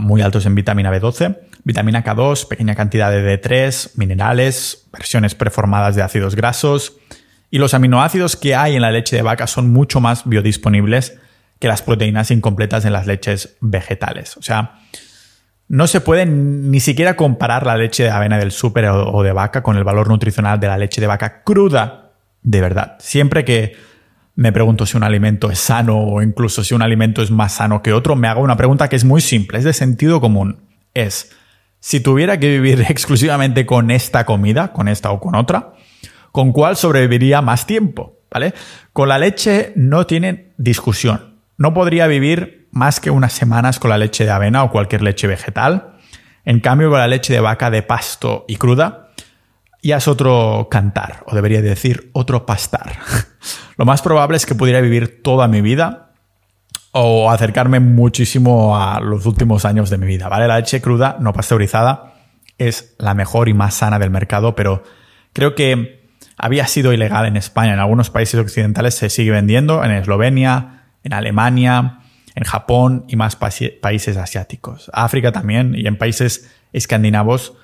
muy 0.01 0.23
altos 0.23 0.47
en 0.47 0.55
vitamina 0.55 0.93
B12, 0.93 1.39
vitamina 1.67 2.05
K2, 2.05 2.47
pequeña 2.47 2.77
cantidad 2.77 3.11
de 3.11 3.43
D3, 3.43 3.97
minerales, 3.97 4.87
versiones 4.93 5.35
preformadas 5.35 5.97
de 5.97 6.03
ácidos 6.03 6.37
grasos. 6.37 6.97
Y 7.51 7.59
los 7.59 7.75
aminoácidos 7.75 8.37
que 8.37 8.55
hay 8.55 8.77
en 8.77 8.83
la 8.83 8.93
leche 8.93 9.17
de 9.17 9.23
vaca 9.23 9.49
son 9.49 9.73
mucho 9.73 10.01
más 10.01 10.29
biodisponibles 10.29 11.19
que 11.59 11.67
las 11.67 11.83
proteínas 11.83 12.31
incompletas 12.31 12.85
en 12.85 12.93
las 12.93 13.09
leches 13.09 13.57
vegetales. 13.61 14.37
O 14.37 14.43
sea, 14.43 14.79
no 15.67 15.89
se 15.89 16.01
puede 16.01 16.25
ni 16.25 16.79
siquiera 16.79 17.17
comparar 17.17 17.67
la 17.67 17.77
leche 17.77 18.05
de 18.05 18.11
avena 18.11 18.39
del 18.39 18.53
súper 18.53 18.87
o 18.87 19.21
de 19.25 19.33
vaca 19.33 19.65
con 19.65 19.77
el 19.77 19.83
valor 19.83 20.07
nutricional 20.07 20.61
de 20.61 20.69
la 20.69 20.79
leche 20.79 21.01
de 21.01 21.09
vaca 21.09 21.43
cruda 21.43 22.13
de 22.43 22.61
verdad. 22.61 22.95
Siempre 23.01 23.45
que 23.45 23.75
me 24.37 24.53
pregunto 24.53 24.87
si 24.87 24.97
un 24.97 25.03
alimento 25.03 25.51
es 25.51 25.59
sano 25.59 25.99
o 25.99 26.23
incluso 26.23 26.63
si 26.63 26.75
un 26.75 26.83
alimento 26.83 27.23
es 27.23 27.33
más 27.33 27.55
sano 27.55 27.83
que 27.83 27.93
otro, 27.93 28.15
me 28.15 28.29
hago 28.29 28.41
una 28.41 28.57
pregunta 28.57 28.89
que 28.89 28.95
es 28.95 29.05
muy 29.05 29.21
simple, 29.21 29.59
es 29.59 29.65
de 29.65 29.73
sentido 29.73 30.21
común. 30.21 30.61
Es, 30.95 31.33
si 31.87 32.01
tuviera 32.01 32.41
que 32.41 32.49
vivir 32.49 32.81
exclusivamente 32.89 33.65
con 33.65 33.93
esta 33.93 34.27
comida, 34.27 34.73
con 34.73 34.89
esta 34.89 35.13
o 35.13 35.21
con 35.21 35.37
otra, 35.37 35.75
¿con 36.33 36.51
cuál 36.51 36.77
sobreviviría 36.77 37.43
más 37.43 37.65
tiempo? 37.65 38.19
¿Vale? 38.29 38.55
Con 38.93 39.09
la 39.09 39.21
leche 39.21 39.73
no 39.77 40.05
tiene 40.05 40.53
discusión. 40.57 41.37
No 41.57 41.73
podría 41.73 42.09
vivir 42.09 42.67
más 42.73 42.99
que 42.99 43.13
unas 43.13 43.33
semanas 43.35 43.79
con 43.79 43.91
la 43.91 43.99
leche 43.99 44.25
de 44.25 44.33
avena 44.33 44.65
o 44.65 44.73
cualquier 44.73 45.03
leche 45.03 45.29
vegetal. 45.29 45.95
En 46.45 46.59
cambio, 46.59 46.91
con 46.91 46.99
la 46.99 47.07
leche 47.07 47.33
de 47.33 47.39
vaca 47.39 47.71
de 47.71 47.85
pasto 47.85 48.45
y 48.49 48.57
cruda, 48.57 49.13
ya 49.81 49.99
es 49.99 50.09
otro 50.09 50.67
cantar, 50.69 51.23
o 51.27 51.37
debería 51.37 51.63
decir 51.63 52.11
otro 52.15 52.47
pastar. 52.47 52.99
Lo 53.77 53.85
más 53.85 54.03
probable 54.03 54.39
es 54.39 54.45
que 54.45 54.57
pudiera 54.57 54.81
vivir 54.81 55.23
toda 55.23 55.47
mi 55.47 55.61
vida 55.61 56.06
o 56.99 57.31
acercarme 57.31 57.81
muchísimo 57.81 58.77
a 58.77 59.01
los 59.01 59.27
últimos 59.27 59.65
años 59.65 59.91
de 59.91 59.99
mi 59.99 60.07
vida, 60.07 60.29
¿vale? 60.29 60.49
La 60.49 60.59
leche 60.59 60.81
cruda, 60.81 61.17
no 61.21 61.33
pasteurizada, 61.33 62.15
es 62.59 62.95
la 62.99 63.15
mejor 63.15 63.49
y 63.49 63.55
más 63.55 63.75
sana 63.75 63.99
del 63.99 64.11
mercado, 64.11 64.55
pero 64.55 64.83
creo 65.33 65.55
que 65.55 66.07
había 66.39 66.67
sido 66.67 66.93
ilegal 66.93 67.27
en 67.27 67.37
España. 67.37 67.75
En 67.75 67.81
algunos 67.81 68.11
países 68.11 68.41
occidentales 68.41 68.95
se 68.95 69.11
sigue 69.11 69.31
vendiendo, 69.31 69.85
en 69.85 69.91
Eslovenia, 69.91 70.85
en 71.03 71.13
Alemania, 71.13 72.01
en 72.35 72.45
Japón 72.45 73.05
y 73.09 73.17
más 73.17 73.37
países 73.37 74.17
asiáticos. 74.17 74.91
África 74.93 75.33
también 75.33 75.75
y 75.75 75.87
en 75.87 75.97
países 75.97 76.51
escandinavos 76.73 77.55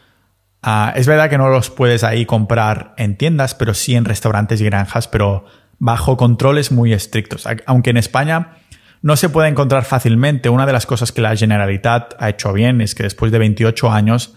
Ah, 0.63 0.93
es 0.95 1.09
verdad 1.09 1.29
que 1.29 1.39
no 1.39 1.49
los 1.49 1.71
puedes 1.71 2.05
ahí 2.05 2.25
comprar 2.25 2.95
en 2.97 3.17
tiendas, 3.17 3.55
pero 3.55 3.75
sí 3.75 3.97
en 3.97 4.05
restaurantes 4.05 4.61
y 4.61 4.65
granjas, 4.65 5.09
pero 5.09 5.45
bajo 5.81 6.17
controles 6.17 6.71
muy 6.71 6.93
estrictos. 6.93 7.49
Aunque 7.67 7.91
en 7.91 7.97
España 7.97 8.59
no 9.03 9.17
se 9.17 9.29
puede 9.29 9.49
encontrar 9.49 9.85
fácilmente, 9.85 10.49
una 10.49 10.67
de 10.67 10.73
las 10.73 10.87
cosas 10.87 11.13
que 11.13 11.21
la 11.21 11.37
Generalitat 11.37 12.15
ha 12.19 12.29
hecho 12.29 12.53
bien 12.53 12.81
es 12.81 12.95
que 12.95 13.03
después 13.03 13.33
de 13.33 13.39
28 13.39 13.91
años 13.91 14.35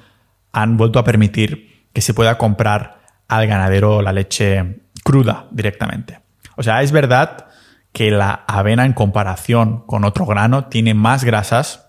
han 0.51 0.77
vuelto 0.77 0.99
a 0.99 1.03
permitir 1.03 1.87
que 1.93 2.01
se 2.01 2.13
pueda 2.13 2.37
comprar 2.37 3.01
al 3.27 3.47
ganadero 3.47 4.01
la 4.01 4.11
leche 4.11 4.81
cruda 5.03 5.47
directamente. 5.51 6.19
O 6.57 6.63
sea, 6.63 6.81
es 6.81 6.91
verdad 6.91 7.47
que 7.93 8.11
la 8.11 8.43
avena 8.47 8.85
en 8.85 8.93
comparación 8.93 9.85
con 9.85 10.03
otro 10.03 10.25
grano 10.25 10.65
tiene 10.65 10.93
más 10.93 11.23
grasas 11.23 11.87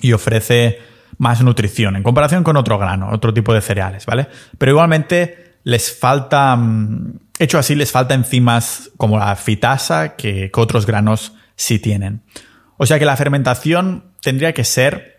y 0.00 0.12
ofrece 0.12 0.78
más 1.16 1.42
nutrición 1.42 1.96
en 1.96 2.02
comparación 2.02 2.44
con 2.44 2.56
otro 2.56 2.78
grano, 2.78 3.10
otro 3.10 3.32
tipo 3.32 3.54
de 3.54 3.60
cereales, 3.60 4.06
¿vale? 4.06 4.28
Pero 4.58 4.72
igualmente 4.72 5.58
les 5.64 5.96
falta, 5.98 6.54
mm, 6.56 7.18
hecho 7.38 7.58
así, 7.58 7.74
les 7.74 7.90
falta 7.90 8.14
enzimas 8.14 8.90
como 8.96 9.18
la 9.18 9.34
fitasa 9.36 10.16
que, 10.16 10.50
otros 10.54 10.86
granos 10.86 11.34
sí 11.58 11.78
tienen. 11.78 12.22
O 12.78 12.86
sea 12.86 12.98
que 12.98 13.04
la 13.04 13.16
fermentación 13.16 14.14
tendría 14.22 14.54
que 14.54 14.64
ser 14.64 15.18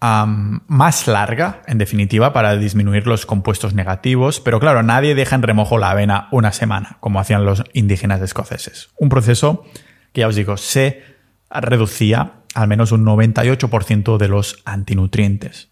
más 0.00 1.06
larga, 1.08 1.62
en 1.66 1.76
definitiva, 1.76 2.32
para 2.32 2.56
disminuir 2.56 3.06
los 3.06 3.26
compuestos 3.26 3.74
negativos, 3.74 4.40
pero 4.40 4.58
claro, 4.58 4.82
nadie 4.82 5.14
deja 5.14 5.36
en 5.36 5.42
remojo 5.42 5.76
la 5.76 5.90
avena 5.90 6.28
una 6.30 6.52
semana, 6.52 6.96
como 7.00 7.20
hacían 7.20 7.44
los 7.44 7.64
indígenas 7.74 8.22
escoceses. 8.22 8.88
Un 8.96 9.10
proceso 9.10 9.64
que 10.12 10.22
ya 10.22 10.28
os 10.28 10.36
digo, 10.36 10.56
se 10.56 11.02
reducía 11.50 12.32
al 12.54 12.68
menos 12.68 12.92
un 12.92 13.04
98% 13.04 14.16
de 14.16 14.28
los 14.28 14.62
antinutrientes. 14.64 15.68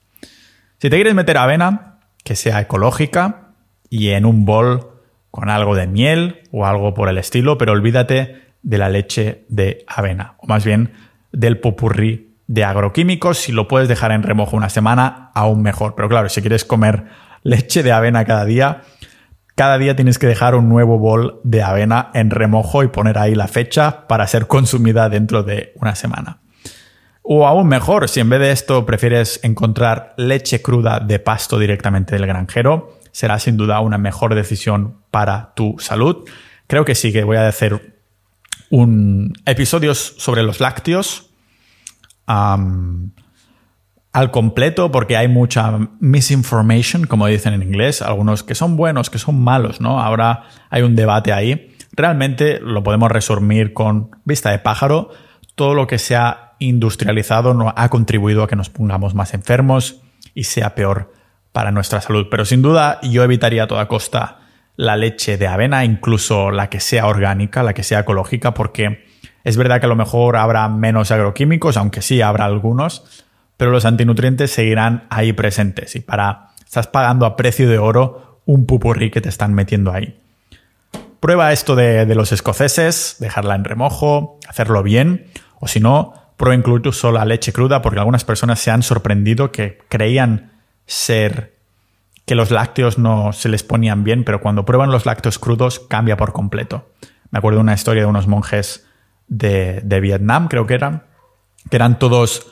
Si 0.78 0.90
te 0.90 0.96
quieres 0.96 1.14
meter 1.14 1.38
avena, 1.38 2.00
que 2.22 2.36
sea 2.36 2.60
ecológica 2.60 3.54
y 3.88 4.10
en 4.10 4.26
un 4.26 4.44
bol 4.44 4.90
con 5.30 5.48
algo 5.48 5.74
de 5.74 5.86
miel 5.86 6.42
o 6.52 6.66
algo 6.66 6.94
por 6.94 7.08
el 7.08 7.18
estilo, 7.18 7.58
pero 7.58 7.72
olvídate 7.72 8.47
de 8.68 8.76
la 8.76 8.90
leche 8.90 9.46
de 9.48 9.82
avena, 9.86 10.34
o 10.36 10.46
más 10.46 10.62
bien 10.62 10.92
del 11.32 11.58
popurrí 11.58 12.36
de 12.48 12.64
agroquímicos. 12.64 13.38
Si 13.38 13.50
lo 13.50 13.66
puedes 13.66 13.88
dejar 13.88 14.12
en 14.12 14.22
remojo 14.22 14.58
una 14.58 14.68
semana, 14.68 15.30
aún 15.34 15.62
mejor. 15.62 15.94
Pero 15.94 16.10
claro, 16.10 16.28
si 16.28 16.42
quieres 16.42 16.66
comer 16.66 17.04
leche 17.42 17.82
de 17.82 17.92
avena 17.92 18.26
cada 18.26 18.44
día, 18.44 18.82
cada 19.54 19.78
día 19.78 19.96
tienes 19.96 20.18
que 20.18 20.26
dejar 20.26 20.54
un 20.54 20.68
nuevo 20.68 20.98
bol 20.98 21.40
de 21.44 21.62
avena 21.62 22.10
en 22.12 22.28
remojo 22.28 22.82
y 22.82 22.88
poner 22.88 23.16
ahí 23.16 23.34
la 23.34 23.48
fecha 23.48 24.06
para 24.06 24.26
ser 24.26 24.46
consumida 24.46 25.08
dentro 25.08 25.42
de 25.42 25.72
una 25.76 25.94
semana. 25.94 26.40
O 27.22 27.46
aún 27.46 27.68
mejor, 27.68 28.06
si 28.10 28.20
en 28.20 28.28
vez 28.28 28.40
de 28.40 28.50
esto 28.50 28.84
prefieres 28.84 29.40
encontrar 29.42 30.12
leche 30.18 30.60
cruda 30.60 31.00
de 31.00 31.18
pasto 31.20 31.58
directamente 31.58 32.16
del 32.16 32.26
granjero, 32.26 32.98
será 33.12 33.38
sin 33.38 33.56
duda 33.56 33.80
una 33.80 33.96
mejor 33.96 34.34
decisión 34.34 34.98
para 35.10 35.54
tu 35.54 35.76
salud. 35.78 36.28
Creo 36.66 36.84
que 36.84 36.94
sí 36.94 37.14
que 37.14 37.24
voy 37.24 37.38
a 37.38 37.48
hacer 37.48 37.97
un 38.70 39.32
episodio 39.46 39.94
sobre 39.94 40.42
los 40.42 40.60
lácteos 40.60 41.30
al 42.26 43.10
completo 44.30 44.90
porque 44.90 45.16
hay 45.16 45.28
mucha 45.28 45.78
misinformation, 46.00 47.06
como 47.06 47.26
dicen 47.26 47.54
en 47.54 47.62
inglés, 47.62 48.02
algunos 48.02 48.42
que 48.42 48.54
son 48.54 48.76
buenos, 48.76 49.10
que 49.10 49.18
son 49.18 49.42
malos, 49.42 49.80
¿no? 49.80 50.00
Ahora 50.00 50.44
hay 50.70 50.82
un 50.82 50.96
debate 50.96 51.32
ahí. 51.32 51.74
Realmente 51.92 52.60
lo 52.60 52.82
podemos 52.82 53.10
resumir 53.10 53.72
con 53.72 54.10
vista 54.24 54.50
de 54.50 54.58
pájaro. 54.58 55.10
Todo 55.54 55.74
lo 55.74 55.86
que 55.86 55.98
sea 55.98 56.54
industrializado 56.58 57.54
no 57.54 57.72
ha 57.76 57.88
contribuido 57.88 58.42
a 58.42 58.48
que 58.48 58.56
nos 58.56 58.70
pongamos 58.70 59.14
más 59.14 59.34
enfermos 59.34 60.00
y 60.34 60.44
sea 60.44 60.74
peor 60.74 61.12
para 61.52 61.72
nuestra 61.72 62.00
salud. 62.00 62.26
Pero 62.30 62.44
sin 62.44 62.62
duda 62.62 63.00
yo 63.02 63.22
evitaría 63.22 63.64
a 63.64 63.66
toda 63.66 63.88
costa 63.88 64.40
la 64.78 64.96
leche 64.96 65.36
de 65.36 65.48
avena, 65.48 65.84
incluso 65.84 66.52
la 66.52 66.70
que 66.70 66.78
sea 66.78 67.08
orgánica, 67.08 67.64
la 67.64 67.74
que 67.74 67.82
sea 67.82 67.98
ecológica, 67.98 68.54
porque 68.54 69.04
es 69.42 69.56
verdad 69.56 69.80
que 69.80 69.86
a 69.86 69.88
lo 69.88 69.96
mejor 69.96 70.36
habrá 70.36 70.68
menos 70.68 71.10
agroquímicos, 71.10 71.76
aunque 71.76 72.00
sí 72.00 72.22
habrá 72.22 72.44
algunos, 72.44 73.26
pero 73.56 73.72
los 73.72 73.84
antinutrientes 73.84 74.52
seguirán 74.52 75.04
ahí 75.10 75.32
presentes 75.32 75.96
y 75.96 76.00
para 76.00 76.50
estás 76.64 76.86
pagando 76.86 77.26
a 77.26 77.34
precio 77.34 77.68
de 77.68 77.78
oro 77.78 78.40
un 78.46 78.66
pupurrí 78.66 79.10
que 79.10 79.20
te 79.20 79.28
están 79.28 79.52
metiendo 79.52 79.92
ahí. 79.92 80.16
Prueba 81.18 81.52
esto 81.52 81.74
de, 81.74 82.06
de 82.06 82.14
los 82.14 82.30
escoceses, 82.30 83.16
dejarla 83.18 83.56
en 83.56 83.64
remojo, 83.64 84.38
hacerlo 84.48 84.84
bien, 84.84 85.26
o 85.58 85.66
si 85.66 85.80
no, 85.80 86.14
prueba 86.36 86.54
incluso 86.54 87.10
la 87.10 87.24
leche 87.24 87.52
cruda, 87.52 87.82
porque 87.82 87.98
algunas 87.98 88.24
personas 88.24 88.60
se 88.60 88.70
han 88.70 88.84
sorprendido 88.84 89.50
que 89.50 89.78
creían 89.88 90.52
ser 90.86 91.57
que 92.28 92.34
los 92.34 92.50
lácteos 92.50 92.98
no 92.98 93.32
se 93.32 93.48
les 93.48 93.64
ponían 93.64 94.04
bien, 94.04 94.22
pero 94.22 94.40
cuando 94.40 94.66
prueban 94.66 94.92
los 94.92 95.06
lácteos 95.06 95.38
crudos 95.38 95.80
cambia 95.80 96.18
por 96.18 96.32
completo. 96.32 96.90
Me 97.30 97.38
acuerdo 97.38 97.56
de 97.56 97.62
una 97.62 97.72
historia 97.74 98.02
de 98.02 98.08
unos 98.08 98.28
monjes 98.28 98.86
de, 99.26 99.82
Vietnam, 100.00 100.48
creo 100.48 100.66
que 100.66 100.74
eran, 100.74 101.04
que 101.70 101.76
eran 101.76 101.98
todos 101.98 102.46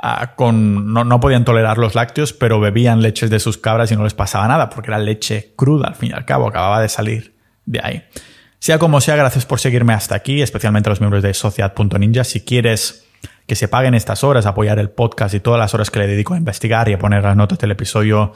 ah, 0.00 0.34
con. 0.34 0.94
No, 0.94 1.04
no, 1.04 1.20
podían 1.20 1.44
tolerar 1.44 1.76
los 1.76 1.94
lácteos, 1.94 2.32
pero 2.32 2.58
bebían 2.58 3.02
leches 3.02 3.28
de 3.28 3.38
sus 3.38 3.58
cabras 3.58 3.92
y 3.92 3.96
no 3.96 4.04
les 4.04 4.14
pasaba 4.14 4.48
nada, 4.48 4.70
porque 4.70 4.90
era 4.90 4.98
leche 4.98 5.52
cruda, 5.56 5.88
al 5.88 5.94
fin 5.94 6.10
y 6.10 6.14
al 6.14 6.24
cabo, 6.24 6.48
acababa 6.48 6.80
de 6.80 6.88
salir 6.88 7.36
de 7.66 7.80
ahí. 7.82 8.04
Sea 8.60 8.78
como 8.78 9.00
sea, 9.02 9.14
gracias 9.14 9.44
por 9.44 9.60
seguirme 9.60 9.92
hasta 9.92 10.14
aquí, 10.14 10.40
especialmente 10.40 10.88
a 10.88 10.90
los 10.90 11.00
miembros 11.00 11.22
de 11.22 11.34
Sociedad.ninja. 11.34 12.24
Si 12.24 12.46
quieres 12.46 13.06
que 13.46 13.54
se 13.54 13.68
paguen 13.68 13.94
estas 13.94 14.24
horas, 14.24 14.46
apoyar 14.46 14.78
el 14.78 14.88
podcast 14.88 15.34
y 15.34 15.40
todas 15.40 15.60
las 15.60 15.74
horas 15.74 15.90
que 15.90 15.98
le 15.98 16.06
dedico 16.06 16.32
a 16.32 16.38
investigar 16.38 16.88
y 16.88 16.94
a 16.94 16.98
poner 16.98 17.22
las 17.22 17.36
notas 17.36 17.58
del 17.58 17.70
episodio, 17.70 18.32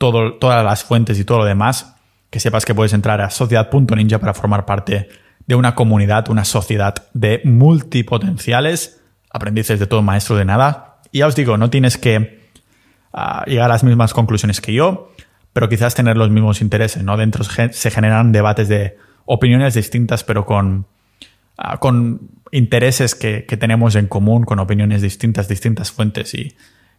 todas 0.00 0.64
las 0.64 0.82
fuentes 0.82 1.18
y 1.18 1.24
todo 1.24 1.38
lo 1.38 1.44
demás, 1.44 1.94
que 2.30 2.40
sepas 2.40 2.64
que 2.64 2.74
puedes 2.74 2.94
entrar 2.94 3.20
a 3.20 3.28
sociedad.ninja 3.28 4.18
para 4.18 4.32
formar 4.32 4.64
parte 4.64 5.08
de 5.46 5.54
una 5.54 5.74
comunidad, 5.74 6.30
una 6.30 6.44
sociedad 6.44 6.94
de 7.12 7.42
multipotenciales, 7.44 9.02
aprendices 9.30 9.78
de 9.78 9.86
todo 9.86 10.00
maestro 10.00 10.36
de 10.36 10.46
nada. 10.46 11.00
Y 11.12 11.18
ya 11.18 11.26
os 11.26 11.36
digo, 11.36 11.58
no 11.58 11.68
tienes 11.68 11.98
que 11.98 12.48
ah, 13.12 13.44
llegar 13.46 13.66
a 13.66 13.74
las 13.74 13.84
mismas 13.84 14.14
conclusiones 14.14 14.60
que 14.62 14.72
yo, 14.72 15.12
pero 15.52 15.68
quizás 15.68 15.94
tener 15.94 16.16
los 16.16 16.30
mismos 16.30 16.62
intereses, 16.62 17.02
¿no? 17.02 17.16
Dentro 17.16 17.44
se 17.44 17.90
generan 17.90 18.32
debates 18.32 18.68
de 18.68 18.96
opiniones 19.26 19.74
distintas, 19.74 20.24
pero 20.24 20.46
con, 20.46 20.86
ah, 21.58 21.78
con 21.78 22.30
intereses 22.52 23.14
que, 23.14 23.42
tenemos 23.42 23.96
en 23.96 24.06
común, 24.06 24.44
con 24.44 24.58
opiniones 24.60 25.02
distintas, 25.02 25.46
distintas 25.46 25.92
fuentes 25.92 26.34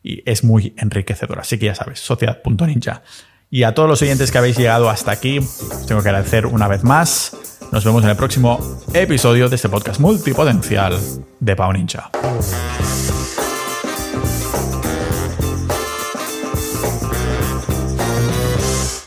y, 0.03 0.29
es 0.29 0.43
muy 0.43 0.73
enriquecedor. 0.77 1.39
Así 1.39 1.57
que 1.57 1.67
ya 1.67 1.75
sabes, 1.75 1.99
sociedad.ninja. 1.99 3.03
Y 3.49 3.63
a 3.63 3.73
todos 3.73 3.89
los 3.89 4.01
oyentes 4.01 4.31
que 4.31 4.37
habéis 4.37 4.57
llegado 4.57 4.89
hasta 4.89 5.11
aquí, 5.11 5.39
os 5.39 5.85
tengo 5.85 6.01
que 6.01 6.09
agradecer 6.09 6.45
una 6.45 6.67
vez 6.67 6.83
más. 6.83 7.35
Nos 7.71 7.83
vemos 7.83 8.03
en 8.03 8.09
el 8.09 8.15
próximo 8.15 8.59
episodio 8.93 9.49
de 9.49 9.55
este 9.55 9.69
podcast 9.69 9.99
multipotencial 9.99 10.97
de 11.39 11.55
Pau 11.55 11.71
Ninja. 11.73 12.11